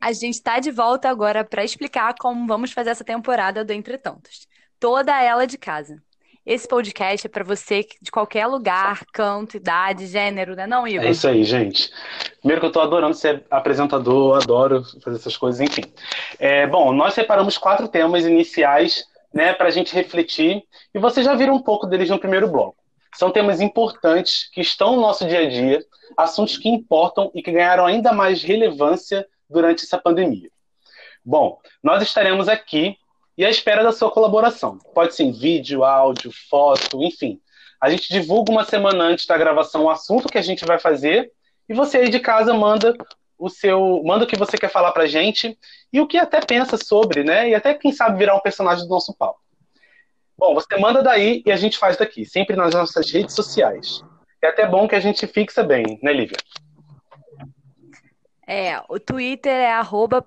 A 0.00 0.12
gente 0.12 0.34
está 0.34 0.60
de 0.60 0.70
volta 0.70 1.08
agora 1.08 1.44
para 1.44 1.64
explicar 1.64 2.14
como 2.20 2.46
vamos 2.46 2.72
fazer 2.72 2.90
essa 2.90 3.04
temporada 3.04 3.64
do 3.64 3.72
Entre 3.72 3.98
Tantos. 3.98 4.46
Toda 4.78 5.20
ela 5.20 5.46
de 5.46 5.58
casa. 5.58 6.00
Esse 6.46 6.68
podcast 6.68 7.26
é 7.26 7.28
para 7.28 7.42
você 7.42 7.84
de 8.00 8.08
qualquer 8.08 8.46
lugar, 8.46 9.04
canto, 9.12 9.56
idade, 9.56 10.06
gênero, 10.06 10.54
né, 10.54 10.64
não, 10.64 10.86
Igor? 10.86 11.04
É 11.04 11.10
isso 11.10 11.26
aí, 11.26 11.42
gente. 11.42 11.90
Primeiro 12.38 12.60
que 12.60 12.66
eu 12.66 12.68
estou 12.68 12.82
adorando 12.82 13.16
ser 13.16 13.44
apresentador, 13.50 14.36
adoro 14.36 14.84
fazer 15.02 15.16
essas 15.16 15.36
coisas, 15.36 15.60
enfim. 15.60 15.82
É, 16.38 16.64
bom, 16.64 16.92
nós 16.92 17.14
separamos 17.14 17.58
quatro 17.58 17.88
temas 17.88 18.24
iniciais 18.24 19.04
né, 19.34 19.54
para 19.54 19.66
a 19.66 19.70
gente 19.72 19.92
refletir 19.92 20.62
e 20.94 21.00
vocês 21.00 21.26
já 21.26 21.34
viram 21.34 21.54
um 21.54 21.62
pouco 21.62 21.84
deles 21.84 22.08
no 22.08 22.18
primeiro 22.20 22.46
bloco. 22.46 22.76
São 23.16 23.32
temas 23.32 23.60
importantes 23.60 24.48
que 24.52 24.60
estão 24.60 24.94
no 24.94 25.02
nosso 25.02 25.26
dia 25.26 25.40
a 25.40 25.48
dia, 25.48 25.84
assuntos 26.16 26.56
que 26.56 26.68
importam 26.68 27.28
e 27.34 27.42
que 27.42 27.50
ganharam 27.50 27.84
ainda 27.84 28.12
mais 28.12 28.44
relevância 28.44 29.26
durante 29.50 29.82
essa 29.82 29.98
pandemia. 29.98 30.48
Bom, 31.24 31.58
nós 31.82 32.04
estaremos 32.04 32.48
aqui 32.48 32.96
e 33.36 33.44
à 33.44 33.50
espera 33.50 33.82
da 33.82 33.92
sua 33.92 34.10
colaboração. 34.10 34.78
Pode 34.94 35.14
ser 35.14 35.24
em 35.24 35.32
vídeo, 35.32 35.84
áudio, 35.84 36.30
foto, 36.48 37.02
enfim. 37.02 37.40
A 37.80 37.90
gente 37.90 38.08
divulga 38.08 38.50
uma 38.50 38.64
semana 38.64 39.04
antes 39.04 39.26
da 39.26 39.36
gravação 39.36 39.84
o 39.84 39.90
assunto 39.90 40.28
que 40.28 40.38
a 40.38 40.42
gente 40.42 40.64
vai 40.64 40.78
fazer 40.78 41.30
e 41.68 41.74
você 41.74 41.98
aí 41.98 42.08
de 42.08 42.20
casa 42.20 42.54
manda 42.54 42.96
o 43.38 43.50
seu, 43.50 44.02
manda 44.04 44.24
o 44.24 44.26
que 44.26 44.36
você 44.36 44.56
quer 44.56 44.70
falar 44.70 44.92
pra 44.92 45.06
gente 45.06 45.58
e 45.92 46.00
o 46.00 46.06
que 46.06 46.16
até 46.16 46.40
pensa 46.40 46.76
sobre, 46.78 47.22
né? 47.22 47.50
E 47.50 47.54
até 47.54 47.74
quem 47.74 47.92
sabe 47.92 48.18
virar 48.18 48.34
um 48.34 48.40
personagem 48.40 48.84
do 48.84 48.90
nosso 48.90 49.14
palco. 49.14 49.40
Bom, 50.38 50.54
você 50.54 50.76
manda 50.78 51.02
daí 51.02 51.42
e 51.44 51.52
a 51.52 51.56
gente 51.56 51.78
faz 51.78 51.96
daqui, 51.96 52.24
sempre 52.24 52.56
nas 52.56 52.74
nossas 52.74 53.10
redes 53.10 53.34
sociais. 53.34 54.02
É 54.42 54.48
até 54.48 54.66
bom 54.66 54.86
que 54.86 54.94
a 54.94 55.00
gente 55.00 55.26
fixa 55.26 55.62
bem, 55.62 55.98
né, 56.02 56.12
Lívia? 56.12 56.36
É, 58.46 58.80
o 58.88 59.00
Twitter 59.00 59.52
é 59.52 59.72
arroba 59.72 60.22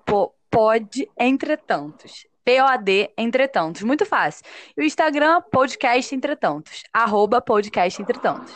pod 0.50 1.08
entretantos. 1.18 2.26
POD 2.44 3.10
Entretantos. 3.16 3.82
Muito 3.82 4.04
fácil. 4.04 4.44
E 4.76 4.80
o 4.80 4.84
Instagram, 4.84 5.40
podcast 5.50 6.14
Entretantos. 6.14 6.82
Arroba 6.92 7.40
podcast 7.40 8.00
Entretantos. 8.00 8.52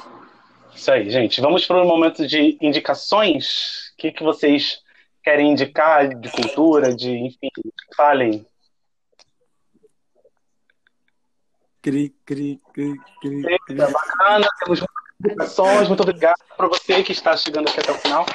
Isso 0.75 0.91
aí, 0.91 1.09
gente. 1.09 1.41
Vamos 1.41 1.67
para 1.67 1.83
o 1.83 1.87
momento 1.87 2.27
de 2.27 2.59
indicações. 2.61 3.93
O 3.93 3.97
que, 3.99 4.13
que 4.13 4.23
vocês 4.23 4.83
querem 5.23 5.53
indicar 5.53 6.09
de 6.09 6.31
cultura, 6.31 6.95
de, 6.95 7.11
enfim, 7.11 7.49
falem. 7.97 8.47
Cri, 11.81 12.15
cri, 12.25 12.61
cri, 12.73 12.95
cri, 13.21 13.59
cri. 13.67 13.77
Bacana, 13.77 14.47
temos 14.61 14.81
muitas 14.81 15.21
indicações. 15.21 15.89
Muito 15.89 16.03
obrigado 16.03 16.43
para 16.57 16.69
você 16.69 17.03
que 17.03 17.13
está 17.13 17.37
chegando 17.37 17.69
aqui 17.69 17.81
até 17.81 17.93
o 17.93 17.99
final. 17.99 18.27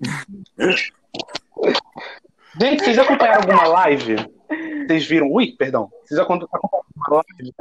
Gente, 2.60 2.84
vocês 2.84 2.98
acompanharam 2.98 3.40
alguma 3.40 3.66
live? 3.68 4.16
Vocês 4.86 5.06
viram? 5.06 5.32
Ui, 5.32 5.54
perdão. 5.58 5.90
Vocês 6.04 6.20
acompanharam 6.20 6.60
alguma 6.62 7.22
live? 7.38 7.54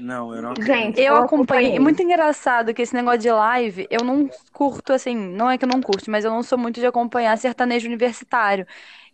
Não, 0.00 0.34
eu 0.34 0.42
não 0.42 0.54
Gente, 0.60 1.00
Eu 1.00 1.16
acompanhei. 1.16 1.76
É 1.76 1.78
muito 1.78 2.02
engraçado 2.02 2.72
que 2.72 2.82
esse 2.82 2.94
negócio 2.94 3.20
de 3.20 3.30
live, 3.30 3.86
eu 3.90 4.04
não 4.04 4.28
curto, 4.52 4.92
assim, 4.92 5.14
não 5.14 5.50
é 5.50 5.58
que 5.58 5.64
eu 5.64 5.68
não 5.68 5.80
curto, 5.80 6.10
mas 6.10 6.24
eu 6.24 6.30
não 6.30 6.42
sou 6.42 6.58
muito 6.58 6.80
de 6.80 6.86
acompanhar 6.86 7.36
sertanejo 7.36 7.86
universitário. 7.86 8.66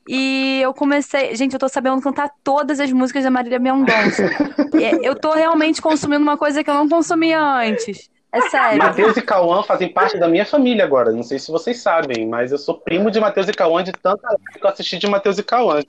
E 0.06 0.60
eu 0.62 0.74
comecei. 0.74 1.34
Gente, 1.34 1.54
eu 1.54 1.58
tô 1.58 1.68
sabendo 1.68 2.00
cantar 2.00 2.30
todas 2.42 2.78
as 2.78 2.92
músicas 2.92 3.24
da 3.24 3.30
Marília 3.30 3.58
Mendonça. 3.58 4.30
É, 4.74 5.08
eu 5.08 5.14
tô 5.14 5.32
realmente 5.32 5.80
consumindo 5.80 6.22
uma 6.22 6.36
coisa 6.36 6.64
que 6.64 6.68
eu 6.68 6.74
não 6.74 6.88
consumia 6.88 7.40
antes. 7.40 8.10
É 8.34 8.40
sério. 8.50 8.78
Matheus 8.78 9.16
e 9.16 9.22
Cauã 9.22 9.62
fazem 9.62 9.92
parte 9.92 10.18
da 10.18 10.26
minha 10.26 10.44
família 10.44 10.84
agora. 10.84 11.12
Não 11.12 11.22
sei 11.22 11.38
se 11.38 11.52
vocês 11.52 11.80
sabem, 11.80 12.26
mas 12.26 12.50
eu 12.50 12.58
sou 12.58 12.80
primo 12.80 13.08
de 13.08 13.20
Matheus 13.20 13.48
e 13.48 13.52
Cauã 13.52 13.84
de 13.84 13.92
tanta 13.92 14.26
live 14.26 14.58
que 14.58 14.64
eu 14.64 14.68
assisti 14.68 14.98
de 14.98 15.06
Matheus 15.06 15.38
e 15.38 15.42
Cauã. 15.44 15.80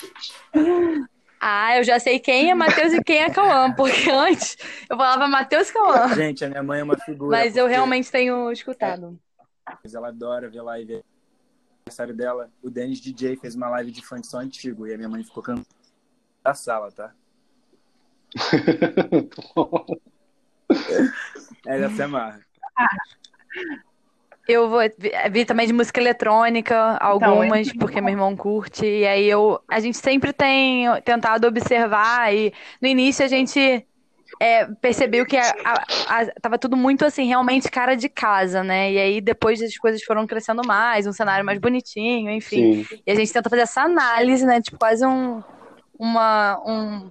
Ah, 1.41 1.75
eu 1.75 1.83
já 1.83 1.97
sei 1.99 2.19
quem 2.19 2.51
é 2.51 2.53
Matheus 2.53 2.93
e 2.93 3.03
quem 3.03 3.23
é 3.23 3.31
Cauã, 3.31 3.73
porque 3.73 4.11
antes 4.11 4.57
eu 4.87 4.95
falava 4.95 5.27
Matheus 5.27 5.69
e 5.69 5.73
Cauã. 5.73 6.13
Gente, 6.13 6.45
a 6.45 6.49
minha 6.49 6.61
mãe 6.61 6.81
é 6.81 6.83
uma 6.83 6.97
figura. 6.99 7.35
Mas 7.35 7.57
eu 7.57 7.65
realmente 7.65 8.11
tenho 8.11 8.51
escutado. 8.51 9.19
Ela 9.91 10.09
adora 10.09 10.47
ver 10.47 10.61
live. 10.61 11.03
Aniversário 11.87 12.15
dela, 12.15 12.51
o 12.63 12.69
Dennis 12.69 12.99
DJ 12.99 13.37
fez 13.37 13.55
uma 13.55 13.69
live 13.69 13.91
de 13.91 14.05
funk 14.05 14.25
só 14.25 14.37
antigo 14.37 14.85
e 14.87 14.93
a 14.93 14.97
minha 14.97 15.09
mãe 15.09 15.23
ficou 15.23 15.41
cantando 15.41 15.67
da 16.43 16.53
sala, 16.53 16.91
tá? 16.91 17.11
Ela 21.65 21.89
se 21.89 22.01
amarra. 22.01 22.39
Eu 24.47 24.69
vou 24.69 24.79
vi, 25.31 25.43
também 25.43 25.65
de 25.65 25.73
música 25.73 25.99
eletrônica, 25.99 26.75
algumas, 27.01 27.67
Então, 27.67 27.79
porque 27.79 27.99
meu 27.99 28.11
irmão 28.11 28.35
curte. 28.35 28.85
E 28.85 29.07
aí 29.07 29.25
eu, 29.25 29.59
a 29.67 29.79
gente 29.79 29.97
sempre 29.97 30.31
tem 30.31 30.85
tentado 31.03 31.47
observar 31.47 32.31
e 32.31 32.53
no 32.79 32.87
início 32.87 33.25
a 33.25 33.27
gente 33.27 33.83
é, 34.39 34.65
percebeu 34.79 35.25
que 35.25 35.35
a, 35.35 35.49
a- 35.63 35.83
a- 36.21 36.31
tava 36.39 36.59
tudo 36.59 36.77
muito 36.77 37.03
assim, 37.03 37.25
realmente 37.25 37.71
cara 37.71 37.95
de 37.95 38.07
casa, 38.07 38.63
né? 38.63 38.91
E 38.91 38.99
aí 38.99 39.19
depois 39.21 39.59
as 39.63 39.75
coisas 39.79 40.03
foram 40.03 40.27
crescendo 40.27 40.61
mais, 40.63 41.07
um 41.07 41.13
cenário 41.13 41.43
mais 41.43 41.57
bonitinho, 41.57 42.29
enfim. 42.29 42.83
Sim. 42.83 42.99
E 43.07 43.11
a 43.11 43.15
gente 43.15 43.33
tenta 43.33 43.49
fazer 43.49 43.63
essa 43.63 43.81
análise, 43.81 44.45
né? 44.45 44.61
Tipo, 44.61 44.77
quase 44.77 45.03
um, 45.07 45.41
uma 45.97 46.61
um 46.67 47.09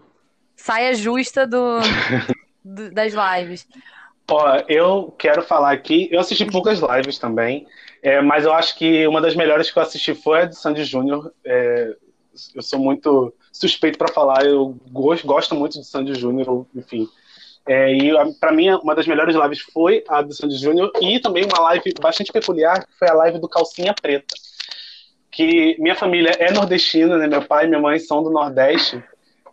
saia 0.55 0.95
justa 0.95 1.45
do, 1.49 1.81
do- 2.65 2.93
das 2.93 3.13
lives. 3.13 3.67
Ó, 4.29 4.63
eu 4.69 5.15
quero 5.19 5.43
falar 5.43 5.73
aqui, 5.73 6.09
eu 6.11 6.19
assisti 6.19 6.45
poucas 6.47 6.81
lives 6.81 7.19
também, 7.19 7.67
é, 8.03 8.23
mas 8.23 8.45
eu 8.45 8.53
acho 8.53 8.77
que 8.77 9.07
uma 9.07 9.21
das 9.21 9.35
melhores 9.35 9.71
que 9.71 9.79
eu 9.79 9.83
assisti 9.83 10.15
foi 10.15 10.43
a 10.43 10.45
de 10.47 10.57
Sandy 10.57 10.85
Júnior. 10.85 11.33
É, 11.45 11.95
eu 12.55 12.63
sou 12.63 12.79
muito 12.79 13.33
suspeito 13.53 13.99
para 13.99 14.13
falar, 14.13 14.45
eu 14.45 14.77
gosto, 14.91 15.27
gosto 15.27 15.55
muito 15.55 15.79
de 15.79 15.87
Sandy 15.87 16.15
Júnior, 16.15 16.67
enfim. 16.75 17.09
É, 17.67 17.93
e 17.95 18.13
para 18.39 18.53
mim, 18.53 18.71
uma 18.71 18.95
das 18.95 19.07
melhores 19.07 19.35
lives 19.35 19.61
foi 19.61 20.05
a 20.09 20.21
do 20.21 20.35
Sandy 20.35 20.57
Júnior 20.57 20.91
e 21.01 21.19
também 21.19 21.45
uma 21.45 21.61
live 21.61 21.95
bastante 22.01 22.33
peculiar, 22.33 22.85
que 22.87 22.99
foi 22.99 23.09
a 23.09 23.15
live 23.15 23.39
do 23.39 23.49
Calcinha 23.49 23.95
Preta. 23.95 24.35
Que 25.31 25.77
minha 25.79 25.95
família 25.95 26.31
é 26.39 26.53
nordestina, 26.53 27.17
né? 27.17 27.27
Meu 27.27 27.43
pai 27.43 27.65
e 27.65 27.69
minha 27.69 27.81
mãe 27.81 27.99
são 27.99 28.23
do 28.23 28.31
Nordeste. 28.31 29.03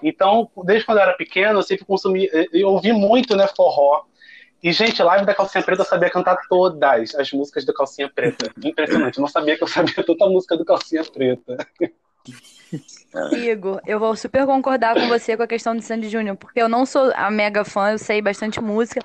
Então, 0.04 0.50
desde 0.66 0.86
quando 0.86 0.98
eu 0.98 1.04
era 1.04 1.14
pequeno, 1.14 1.60
eu 1.60 1.64
sempre 1.64 1.86
consumi, 1.86 2.30
eu 2.52 2.70
ouvi 2.70 2.92
muito, 2.92 3.36
né, 3.36 3.48
forró. 3.56 4.04
E, 4.64 4.72
gente, 4.72 5.02
live 5.02 5.26
da 5.26 5.34
Calcinha 5.34 5.64
Preta 5.64 5.82
eu 5.82 5.86
sabia 5.86 6.10
cantar 6.10 6.38
todas 6.48 7.16
as 7.16 7.32
músicas 7.32 7.66
do 7.66 7.74
Calcinha 7.74 8.10
Preta. 8.10 8.52
Impressionante. 8.64 9.18
Eu 9.18 9.22
não 9.22 9.28
sabia 9.28 9.58
que 9.58 9.64
eu 9.64 9.68
sabia 9.68 10.04
toda 10.04 10.26
a 10.26 10.30
música 10.30 10.56
do 10.56 10.64
Calcinha 10.64 11.04
Preta. 11.04 11.58
Igor, 13.34 13.82
eu 13.86 14.00
vou 14.00 14.16
super 14.16 14.46
concordar 14.46 14.94
com 14.96 15.08
você 15.08 15.36
com 15.36 15.44
a 15.44 15.48
questão 15.48 15.76
de 15.76 15.84
Sandy 15.84 16.08
Júnior, 16.08 16.38
porque 16.38 16.62
eu 16.62 16.70
não 16.70 16.86
sou 16.86 17.12
a 17.16 17.30
mega 17.30 17.66
fã, 17.66 17.92
eu 17.92 17.98
sei 17.98 18.22
bastante 18.22 18.62
música, 18.62 19.02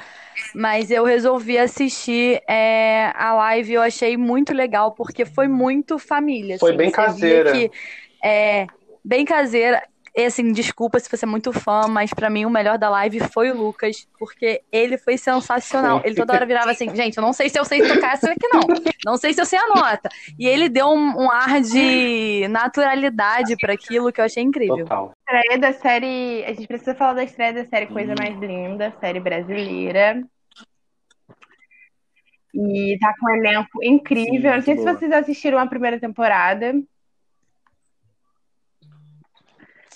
mas 0.55 0.90
eu 0.90 1.05
resolvi 1.05 1.59
assistir 1.59 2.40
é, 2.49 3.11
a 3.16 3.35
live 3.35 3.73
e 3.73 3.75
eu 3.75 3.83
achei 3.83 4.16
muito 4.16 4.53
legal, 4.53 4.92
porque 4.92 5.25
foi 5.25 5.49
muito 5.49 5.99
família. 5.99 6.59
Foi 6.59 6.71
assim, 6.71 6.79
bem 6.79 6.90
caseira. 6.90 7.53
que, 7.53 7.71
é, 8.23 8.66
bem 9.05 9.25
caseira. 9.25 9.83
E 10.17 10.25
assim, 10.25 10.51
desculpa 10.51 10.99
se 10.99 11.11
você 11.11 11.27
é 11.27 11.29
muito 11.29 11.53
fã, 11.53 11.83
mas 11.89 12.11
pra 12.15 12.31
mim 12.31 12.47
o 12.47 12.51
melhor 12.51 12.79
da 12.79 12.89
live 12.89 13.21
foi 13.29 13.51
o 13.51 13.55
Lucas, 13.57 14.09
porque 14.19 14.63
ele 14.73 14.97
foi 14.97 15.19
sensacional. 15.19 16.01
Ele 16.03 16.15
toda 16.15 16.33
hora 16.33 16.47
virava 16.47 16.71
assim, 16.71 16.89
gente, 16.97 17.19
eu 17.19 17.23
não 17.23 17.35
sei 17.35 17.51
se 17.51 17.59
eu 17.59 17.67
sei 17.67 17.87
tocar 17.87 18.15
essa 18.15 18.31
aqui 18.31 18.49
não. 18.51 18.63
Não 19.05 19.17
sei 19.19 19.35
se 19.35 19.41
eu 19.43 19.45
sei 19.45 19.59
a 19.59 19.67
nota. 19.69 20.09
E 20.39 20.47
ele 20.49 20.71
deu 20.71 20.89
um, 20.89 21.25
um 21.25 21.31
ar 21.31 21.61
de 21.61 22.49
naturalidade 22.49 23.57
pra 23.61 23.75
aquilo 23.75 24.11
que 24.11 24.19
eu 24.19 24.25
achei 24.25 24.43
incrível. 24.43 24.79
Total. 24.79 25.13
estreia 25.19 25.59
da 25.59 25.73
série. 25.75 26.45
A 26.47 26.53
gente 26.55 26.67
precisa 26.67 26.95
falar 26.95 27.13
da 27.13 27.25
estreia 27.25 27.53
da 27.53 27.67
série 27.67 27.87
Coisa 27.87 28.13
Hum. 28.13 28.17
Mais 28.19 28.39
Linda, 28.41 28.95
série 28.99 29.21
brasileira. 29.21 30.23
E 32.55 32.97
tá 32.99 33.13
com 33.21 33.31
um 33.31 33.37
elenco 33.37 33.85
incrível. 33.85 34.51
Sim, 34.53 34.57
Não 34.57 34.63
sei 34.63 34.75
muito 34.77 34.79
se 34.79 34.85
boa. 34.87 34.99
vocês 34.99 35.13
assistiram 35.13 35.59
a 35.59 35.67
primeira 35.67 36.01
temporada. 36.01 36.73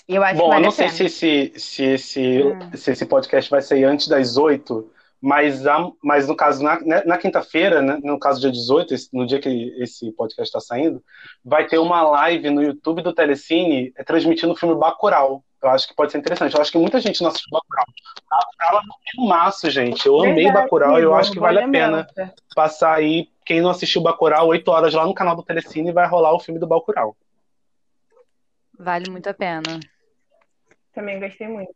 eu 0.15 0.23
acho 0.23 0.37
Bom, 0.39 0.49
que 0.49 0.55
eu 0.55 0.59
não 0.61 0.71
sei 0.71 0.89
se 0.89 1.05
esse, 1.05 1.53
se, 1.57 1.83
esse, 1.83 2.43
Hum. 2.43 2.59
se 2.75 2.91
esse 2.91 3.05
podcast 3.05 3.49
vai 3.49 3.61
sair 3.61 3.83
antes 3.83 4.07
das 4.07 4.37
8, 4.37 4.89
mas, 5.21 5.67
a- 5.67 5.87
mas 6.03 6.27
no 6.27 6.35
caso, 6.35 6.63
na, 6.63 6.79
né, 6.79 7.03
na 7.05 7.17
quinta-feira, 7.17 7.81
né, 7.81 7.99
no 8.03 8.17
caso 8.19 8.41
dia 8.41 8.51
18, 8.51 8.93
esse- 8.93 9.09
no 9.13 9.25
dia 9.27 9.39
que 9.39 9.49
esse 9.79 10.11
podcast 10.13 10.49
está 10.49 10.59
saindo, 10.59 11.03
vai 11.45 11.67
ter 11.67 11.77
uma 11.77 12.01
live 12.01 12.49
no 12.49 12.63
YouTube 12.63 13.01
do 13.03 13.13
Telecine 13.13 13.93
eh, 13.95 14.03
transmitindo 14.03 14.53
o 14.53 14.55
filme 14.55 14.75
Bacurau. 14.75 15.43
Eu 15.63 15.69
acho 15.69 15.87
que 15.87 15.93
pode 15.95 16.11
ser 16.11 16.17
interessante. 16.17 16.55
Eu 16.55 16.61
acho 16.61 16.71
que 16.71 16.77
muita 16.79 16.99
gente 16.99 17.21
não 17.21 17.29
assistiu 17.29 17.49
Bacurau. 17.51 17.85
Bacurau 18.27 18.81
é 18.81 18.83
um 18.83 19.11
filmaço, 19.11 19.69
gente. 19.69 20.07
Eu 20.07 20.19
amei 20.19 20.45
Verdade, 20.45 20.63
Bacurau 20.63 20.99
e 20.99 21.03
eu 21.03 21.13
acho 21.13 21.31
que 21.31 21.39
vale 21.39 21.59
a 21.59 21.69
pena 21.69 22.07
passar 22.55 22.95
aí, 22.95 23.27
quem 23.45 23.61
não 23.61 23.69
assistiu 23.69 24.01
Bacurau, 24.01 24.47
8 24.47 24.67
horas 24.71 24.91
lá 24.95 25.05
no 25.05 25.13
canal 25.13 25.35
do 25.35 25.43
Telecine 25.43 25.91
vai 25.91 26.07
rolar 26.07 26.33
o 26.33 26.39
filme 26.39 26.59
do 26.59 26.65
Bacurau. 26.65 27.15
Vale 28.79 29.11
muito 29.11 29.27
a 29.29 29.33
pena. 29.35 29.79
Também 30.93 31.19
gostei 31.19 31.47
muito. 31.47 31.73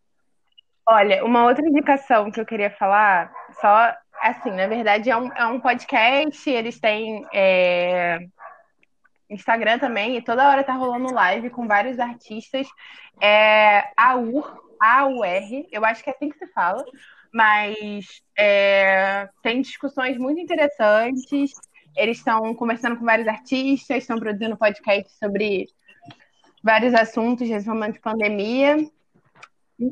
Olha, 0.88 1.26
uma 1.26 1.46
outra 1.46 1.68
indicação 1.68 2.30
que 2.30 2.40
eu 2.40 2.46
queria 2.46 2.70
falar, 2.70 3.32
só 3.60 3.92
assim, 4.22 4.52
na 4.52 4.68
verdade 4.68 5.10
é 5.10 5.18
um, 5.18 5.32
é 5.34 5.46
um 5.48 5.60
podcast, 5.60 6.48
eles 6.50 6.80
têm 6.80 7.26
é, 7.34 8.20
Instagram 9.30 9.80
também, 9.80 10.16
e 10.16 10.22
toda 10.22 10.48
hora 10.48 10.64
tá 10.64 10.74
rolando 10.74 11.14
live 11.14 11.50
com 11.50 11.68
vários 11.68 12.00
artistas. 12.00 12.68
É, 13.20 13.84
AUR, 13.98 14.62
A-U-R, 14.80 15.68
eu 15.72 15.84
acho 15.84 16.04
que 16.04 16.10
é 16.10 16.14
assim 16.14 16.30
que 16.30 16.38
se 16.38 16.48
fala, 16.54 16.86
mas 17.34 18.22
é, 18.38 19.28
tem 19.42 19.62
discussões 19.62 20.18
muito 20.18 20.40
interessantes. 20.40 21.52
Eles 21.96 22.18
estão 22.18 22.54
conversando 22.54 22.98
com 22.98 23.06
vários 23.06 23.28
artistas, 23.28 23.98
estão 23.98 24.20
produzindo 24.20 24.58
podcast 24.58 25.12
sobre 25.18 25.66
vários 26.64 26.94
assuntos 26.94 27.48
de 27.48 28.00
pandemia 28.00 28.78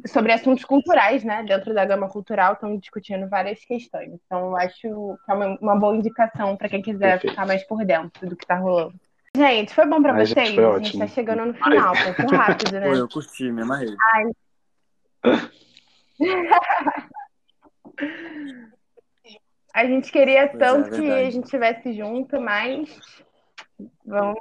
sobre 0.07 0.31
assuntos 0.31 0.63
culturais, 0.63 1.23
né? 1.23 1.43
Dentro 1.43 1.73
da 1.73 1.85
gama 1.85 2.09
cultural, 2.09 2.53
estão 2.53 2.77
discutindo 2.77 3.27
várias 3.27 3.63
questões. 3.65 4.11
Então, 4.25 4.51
eu 4.51 4.57
acho 4.57 4.81
que 4.81 5.31
é 5.31 5.33
uma, 5.33 5.57
uma 5.59 5.75
boa 5.75 5.95
indicação 5.95 6.55
para 6.55 6.69
quem 6.69 6.81
quiser 6.81 7.13
Perfeito. 7.13 7.31
ficar 7.31 7.45
mais 7.45 7.63
por 7.67 7.83
dentro 7.85 8.29
do 8.29 8.35
que 8.35 8.45
tá 8.45 8.57
rolando. 8.57 8.93
Gente, 9.35 9.73
foi 9.73 9.85
bom 9.87 10.01
para 10.01 10.13
Ai, 10.13 10.25
gente, 10.25 10.35
vocês? 10.35 10.55
foi 10.55 10.63
a 10.63 10.77
gente 10.77 10.87
ótimo. 10.87 10.99
tá 10.99 11.07
chegando 11.07 11.45
no 11.45 11.53
final, 11.55 11.93
passou 11.93 12.37
rápido, 12.37 12.79
né? 12.79 12.89
Pô, 12.89 12.95
eu 12.95 13.09
curti, 13.09 13.51
me 13.51 13.61
amarrei. 13.63 13.95
A 19.73 19.85
gente 19.85 20.11
queria 20.11 20.47
Pois 20.47 20.61
é, 20.61 20.65
tanto 20.65 20.89
que 20.91 21.01
verdade. 21.01 21.27
a 21.27 21.31
gente 21.31 21.43
estivesse 21.45 21.93
junto, 21.93 22.39
mas 22.39 23.23
vamos, 24.05 24.37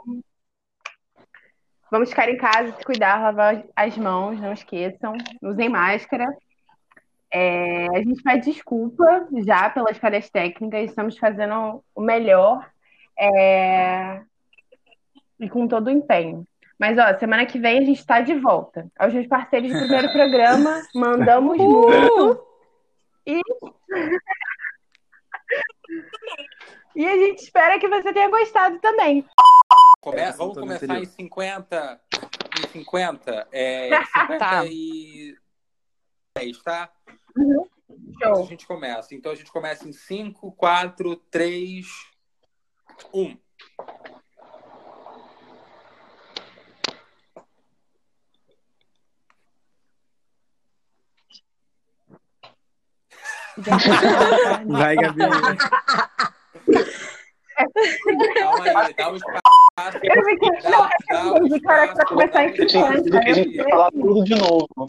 vamos 1.93 2.09
ficar 2.09 2.29
em 2.31 2.39
casa, 2.39 2.73
se 2.73 2.85
cuidar, 2.87 3.21
lavar 3.21 3.63
as 3.77 3.99
mãos, 3.99 4.41
não 4.41 4.55
esqueçam, 4.55 5.13
usem 5.43 5.69
máscara. 5.69 6.27
É, 7.31 7.87
a 7.89 8.03
gente 8.03 8.23
pede 8.23 8.51
desculpa 8.51 9.29
já 9.45 9.69
pelas 9.69 9.99
falhas 9.99 10.31
técnicas, 10.31 10.89
estamos 10.89 11.19
fazendo 11.19 11.85
o 11.95 12.01
melhor 12.01 12.67
é, 13.19 14.23
e 15.39 15.51
com 15.51 15.69
todo 15.69 15.89
o 15.89 15.91
empenho. 15.91 16.47
Mas, 16.79 16.97
ó, 16.97 17.19
semana 17.19 17.45
que 17.45 17.59
vem 17.59 17.81
a 17.81 17.85
gente 17.85 18.07
tá 18.07 18.23
de 18.23 18.37
volta. 18.37 18.87
Aos 18.99 19.13
meus 19.13 19.27
parceiros 19.27 19.71
do 19.71 19.79
primeiro 19.79 20.11
programa, 20.13 20.81
mandamos 20.95 21.59
muito. 21.59 22.43
E... 23.27 23.39
e 26.97 27.07
a 27.07 27.17
gente 27.19 27.43
espera 27.43 27.79
que 27.79 27.87
você 27.87 28.15
tenha 28.15 28.31
gostado 28.31 28.79
também. 28.81 29.27
Começa, 30.03 30.37
vamos 30.37 30.59
começar 30.59 30.99
em 30.99 31.05
50. 31.07 32.01
Em 32.59 32.69
50. 32.73 33.49
É, 33.53 33.89
50 34.05 34.35
Tá. 34.39 34.67
e 34.67 35.39
10, 36.37 36.59
tá? 36.65 36.91
Uhum. 37.37 37.69
Então 38.09 38.43
a 38.43 38.47
gente 38.47 38.67
começa. 38.67 39.15
Então 39.15 39.31
a 39.31 39.35
gente 39.37 39.53
começa 39.53 39.89
em 39.89 39.93
5, 39.93 40.51
4, 40.57 41.15
3, 41.31 41.87
1. 43.15 43.39
Vai, 54.67 54.97
Gabi. 54.97 55.23
Calma 58.35 58.81
aí, 58.83 58.95
dá 58.95 59.11
um 59.11 59.17
espaço. 59.17 59.99
Eu 60.03 60.25
vi 60.25 60.39
que- 60.39 60.63
Dá, 60.63 60.71
não, 60.71 60.89
dá 61.09 61.25
um 61.33 61.37
entendi 61.47 61.61
que 61.61 61.69
a 61.69 61.73
hora 61.73 61.89
que 61.89 61.95
vai 61.95 61.95
espaço, 61.95 62.09
começar 62.09 62.43
Eu 62.43 63.19
a 63.19 63.33
gente 63.33 63.57
ia 63.57 63.65
falar 63.69 63.91
tudo 63.91 64.25
de 64.25 64.35
novo. 64.35 64.87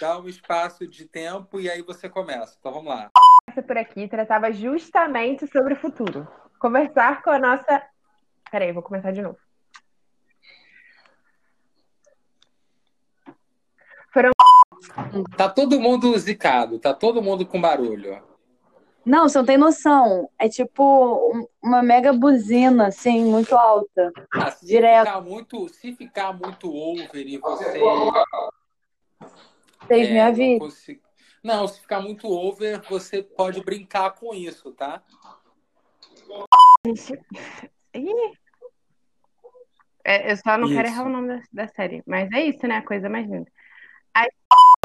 dá 0.00 0.18
um 0.18 0.28
espaço 0.28 0.86
de 0.86 1.04
tempo 1.06 1.60
e 1.60 1.70
aí 1.70 1.82
você 1.82 2.08
começa. 2.08 2.56
Então 2.58 2.72
vamos 2.72 2.88
lá. 2.88 3.10
conversa 3.46 3.66
por 3.66 3.76
aqui 3.78 4.08
tratava 4.08 4.52
justamente 4.52 5.46
sobre 5.48 5.74
o 5.74 5.76
futuro. 5.76 6.26
Conversar 6.58 7.22
com 7.22 7.30
a 7.30 7.38
nossa. 7.38 7.82
Peraí, 8.50 8.72
vou 8.72 8.82
começar 8.82 9.12
de 9.12 9.22
novo. 9.22 9.38
Tá 15.36 15.48
todo 15.48 15.80
mundo 15.80 16.16
zicado, 16.18 16.78
tá 16.78 16.92
todo 16.92 17.22
mundo 17.22 17.46
com 17.46 17.60
barulho. 17.60 18.22
Não, 19.04 19.28
você 19.28 19.38
não 19.38 19.44
tem 19.44 19.56
noção. 19.58 20.30
É 20.38 20.48
tipo 20.48 20.82
um- 21.34 21.46
uma 21.62 21.82
mega 21.82 22.12
buzina, 22.12 22.86
assim, 22.86 23.24
muito 23.24 23.54
alta. 23.56 24.12
Ah, 24.32 24.50
se 24.50 24.64
Direto. 24.66 25.06
ficar 25.06 25.20
muito, 25.20 25.68
se 25.68 25.92
ficar 25.94 26.32
muito 26.32 26.72
over 26.72 27.26
e 27.26 27.36
você 27.38 27.80
Vocês 29.80 30.08
é, 30.08 30.12
me 30.12 30.18
não, 30.18 30.26
avisam. 30.26 30.58
consi- 30.60 31.02
não, 31.42 31.66
se 31.66 31.80
ficar 31.80 32.00
muito 32.00 32.28
over, 32.28 32.80
você 32.88 33.22
pode 33.22 33.60
brincar 33.64 34.12
com 34.12 34.32
isso, 34.32 34.70
tá? 34.72 35.02
Ih. 37.94 38.32
É, 40.04 40.32
eu 40.32 40.36
só 40.36 40.56
não 40.58 40.68
quero 40.68 40.88
Isso. 40.88 40.96
errar 40.96 41.06
o 41.06 41.08
nome 41.08 41.28
da, 41.28 41.42
da 41.52 41.68
série. 41.68 42.02
Mas 42.06 42.30
é 42.32 42.40
isso, 42.42 42.66
né? 42.66 42.76
A 42.78 42.82
coisa 42.86 43.08
mais 43.08 43.28
linda. 43.28 43.50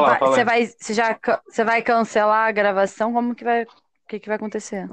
Fala, 0.00 0.16
fala 0.18 0.30
Você 0.32 0.40
aí. 0.40 0.44
vai, 0.46 0.66
você 0.66 0.94
já, 0.94 1.18
você 1.48 1.64
vai 1.64 1.82
cancelar 1.82 2.48
a 2.48 2.52
gravação? 2.52 3.12
Como 3.12 3.34
que 3.34 3.42
vai, 3.42 3.66
que 4.08 4.18
que 4.20 4.28
vai 4.28 4.36
acontecer? 4.36 4.88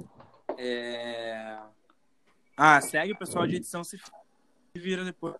É, 0.57 1.57
Ah, 2.57 2.79
segue 2.81 3.13
o 3.13 3.17
pessoal 3.17 3.45
de 3.47 3.55
edição 3.57 3.83
se 3.83 3.99
vira 4.75 5.03
depois. 5.03 5.35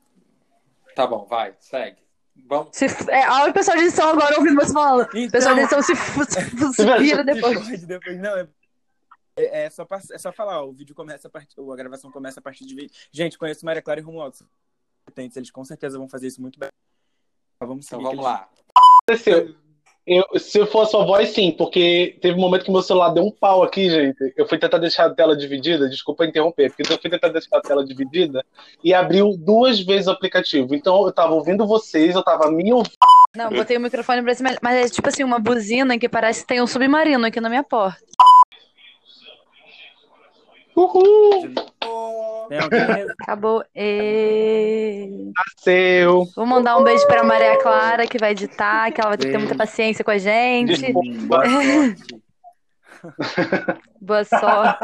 Tá 0.96 1.06
bom, 1.08 1.26
vai, 1.26 1.56
segue. 1.60 2.04
Vamos. 2.48 2.76
Se, 2.76 2.86
é, 3.10 3.30
olha 3.30 3.52
o 3.52 3.54
pessoal 3.54 3.78
de 3.78 3.84
edição 3.84 4.10
agora 4.10 4.38
ouvindo 4.38 4.56
você 4.56 4.74
falando. 4.74 5.08
O 5.14 5.18
Então- 5.18 5.32
pessoal 5.32 5.56
de 5.56 5.62
edição 5.62 5.82
se, 5.82 5.96
se, 5.96 6.74
se 6.74 6.98
vira 7.00 7.24
depois. 7.24 7.60
Pode 7.70 7.86
depois. 7.86 8.18
Não, 8.20 8.38
é, 8.38 8.48
é, 9.38 9.64
é 9.66 9.70
só, 9.70 9.88
é 10.12 10.18
só 10.18 10.32
falar, 10.34 10.62
ó, 10.62 10.68
o 10.68 10.74
vídeo 10.74 10.94
começa 10.96 11.28
a 11.28 11.32
partir, 11.32 11.60
ou 11.60 11.72
a 11.72 11.76
gravação 11.76 12.12
começa 12.12 12.40
a 12.40 12.44
partir 12.44 12.66
de. 12.66 12.90
Gente, 13.12 13.38
conheço 13.38 13.66
Maria 13.66 13.82
Clara 13.82 14.00
e 14.00 14.04
Romualdo. 14.04 14.38
Eles 15.16 15.52
com 15.52 15.64
certeza 15.64 15.98
vão 15.98 16.10
fazer 16.10 16.28
isso 16.28 16.42
muito 16.42 16.60
bem. 16.60 16.70
Mas 17.60 17.70
Vamos 17.70 17.86
Então 17.86 18.02
vamos 18.02 18.18
que 18.18 18.24
lá. 18.24 18.50
aconteceu? 19.08 19.56
Eu, 20.08 20.24
se 20.38 20.60
eu 20.60 20.68
for 20.68 20.82
a 20.82 20.86
sua 20.86 21.04
voz, 21.04 21.30
sim, 21.30 21.52
porque 21.52 22.16
teve 22.22 22.38
um 22.38 22.42
momento 22.42 22.64
que 22.64 22.72
meu 22.72 22.84
celular 22.84 23.10
deu 23.10 23.24
um 23.24 23.32
pau 23.32 23.64
aqui, 23.64 23.90
gente. 23.90 24.34
Eu 24.38 24.48
fui 24.48 24.60
tentar 24.60 24.78
deixar 24.78 25.08
a 25.08 25.14
tela 25.14 25.36
dividida, 25.36 25.90
desculpa 25.90 26.26
interromper, 26.26 26.70
porque 26.70 26.94
eu 26.94 27.00
fui 27.00 27.10
tentar 27.10 27.30
deixar 27.30 27.58
a 27.58 27.62
tela 27.62 27.84
dividida 27.84 28.46
e 28.84 28.94
abriu 28.94 29.36
duas 29.36 29.80
vezes 29.80 30.06
o 30.06 30.12
aplicativo. 30.12 30.76
Então 30.76 31.06
eu 31.06 31.12
tava 31.12 31.34
ouvindo 31.34 31.66
vocês, 31.66 32.14
eu 32.14 32.24
tava 32.24 32.52
me 32.52 32.72
ouvindo. 32.72 32.92
Não, 33.36 33.50
botei 33.50 33.78
o 33.78 33.82
microfone 33.82 34.22
pra 34.22 34.36
cima, 34.36 34.56
mas 34.62 34.86
é 34.86 34.90
tipo 34.90 35.10
assim, 35.10 35.24
uma 35.24 35.40
buzina 35.40 35.98
que 35.98 36.08
parece 36.08 36.42
que 36.42 36.48
tem 36.48 36.62
um 36.62 36.68
submarino 36.68 37.26
aqui 37.26 37.42
na 37.42 37.50
minha 37.50 37.64
porta. 37.64 38.00
Uhul! 40.76 41.54
Alguém. 41.82 43.08
Acabou. 43.22 43.64
E... 43.76 45.32
Seu. 45.58 46.26
Vou 46.36 46.46
mandar 46.46 46.78
um 46.78 46.84
beijo 46.84 47.06
pra 47.08 47.24
Maria 47.24 47.58
Clara, 47.60 48.06
que 48.06 48.18
vai 48.18 48.32
editar, 48.32 48.92
que 48.92 49.02
ela 49.02 49.12
vai 49.12 49.18
ter 49.18 49.28
que 49.28 49.32
ter 49.32 49.38
muita 49.38 49.56
paciência 49.56 50.04
com 50.04 50.12
a 50.12 50.18
gente. 50.18 50.78
Desculpa. 50.78 51.02
Boa 51.28 51.46
sorte. 51.50 52.24
Boa 54.02 54.24
sorte. 54.24 54.80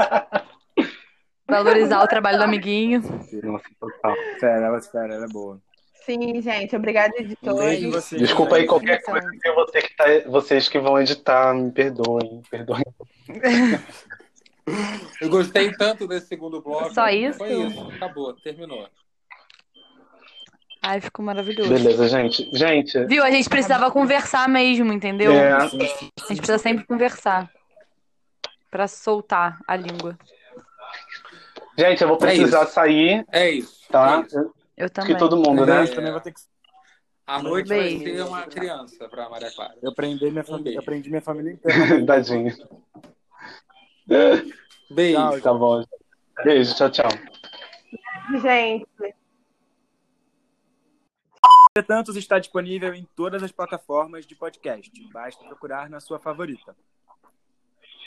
Valorizar 1.48 2.02
o 2.04 2.08
trabalho 2.08 2.38
do 2.38 2.44
amiguinho. 2.46 3.02
Nossa, 3.44 3.66
total. 3.80 4.16
Espera, 4.34 4.66
ela 4.68 4.78
espera, 4.78 5.14
ela 5.16 5.26
é 5.26 5.28
boa. 5.28 5.60
Sim, 6.06 6.42
gente. 6.42 6.76
Obrigada, 6.76 7.14
Um 7.20 7.22
editores. 7.22 7.60
beijo 7.60 7.88
em 7.88 7.92
você. 7.92 8.18
Desculpa 8.18 8.56
aí 8.56 8.66
qualquer 8.66 9.02
coisa 9.04 9.30
que 9.30 9.52
você 9.52 9.82
que 9.82 9.96
tá, 9.96 10.06
vocês 10.28 10.70
que 10.70 10.80
vão 10.80 11.00
editar, 11.00 11.54
me 11.54 11.72
perdoem, 11.72 12.42
perdoem. 12.50 12.84
Eu 15.22 15.30
gostei 15.30 15.72
tanto 15.74 16.08
desse 16.08 16.28
segundo 16.28 16.62
bloco. 16.62 16.94
Só 16.94 17.08
isso? 17.10 17.38
Foi 17.38 17.52
isso, 17.54 17.82
acabou, 17.92 18.34
terminou. 18.34 18.88
Ai, 20.84 21.00
ficou 21.00 21.24
maravilhoso. 21.24 21.70
Beleza, 21.70 22.08
gente. 22.08 22.50
Gente, 22.52 23.06
Viu? 23.06 23.24
A 23.24 23.30
gente 23.30 23.48
precisava 23.48 23.92
conversar 23.92 24.50
mesmo, 24.50 24.92
entendeu? 24.92 25.32
É. 25.32 25.52
A 25.54 25.68
gente 25.68 26.38
precisa 26.38 26.58
sempre 26.58 26.86
conversar. 26.86 27.50
Pra 28.72 28.88
soltar 28.88 29.60
a 29.68 29.76
língua. 29.76 30.18
gente, 31.78 32.02
eu 32.02 32.08
vou 32.08 32.18
precisar 32.18 32.64
isso. 32.64 32.72
sair, 32.74 33.26
É 33.32 33.52
isso. 33.52 33.82
tá? 33.92 34.20
é 34.24 34.26
isso. 34.26 34.54
Eu 34.78 34.90
também. 34.90 35.14
que 35.14 35.20
todo 35.20 35.36
mundo, 35.38 35.66
né? 35.66 35.84
Eu 35.84 35.94
também 35.94 36.12
vou 36.12 36.22
ter 36.22 36.32
que. 36.32 36.42
A 37.28 37.44
noite 37.44 37.68
vai 37.68 37.80
Beijo. 37.80 38.04
ser 38.04 38.22
uma 38.24 38.42
criança 38.44 39.08
pra 39.10 39.30
Maria 39.30 39.52
Clara. 39.52 39.76
Eu 39.84 39.92
aprendi 39.92 40.32
minha 40.32 40.44
família, 40.44 40.76
eu 40.78 40.80
aprendi 40.82 41.10
minha 41.10 41.22
família 41.22 41.52
inteira. 41.54 42.04
Tadinho. 42.08 42.52
Beijo. 44.92 45.18
Tchau, 45.18 45.42
Tá 45.42 45.54
bom. 45.54 45.84
Beijo, 46.44 46.76
tchau, 46.76 46.90
tchau. 46.90 47.10
Gente. 48.42 48.88
Entretanto, 51.72 52.12
está 52.18 52.38
disponível 52.38 52.94
em 52.94 53.08
todas 53.16 53.42
as 53.42 53.52
plataformas 53.52 54.26
de 54.26 54.36
podcast. 54.36 54.92
Basta 55.14 55.44
procurar 55.46 55.90
na 55.90 56.02
sua 56.02 56.20
favorita. 56.20 56.76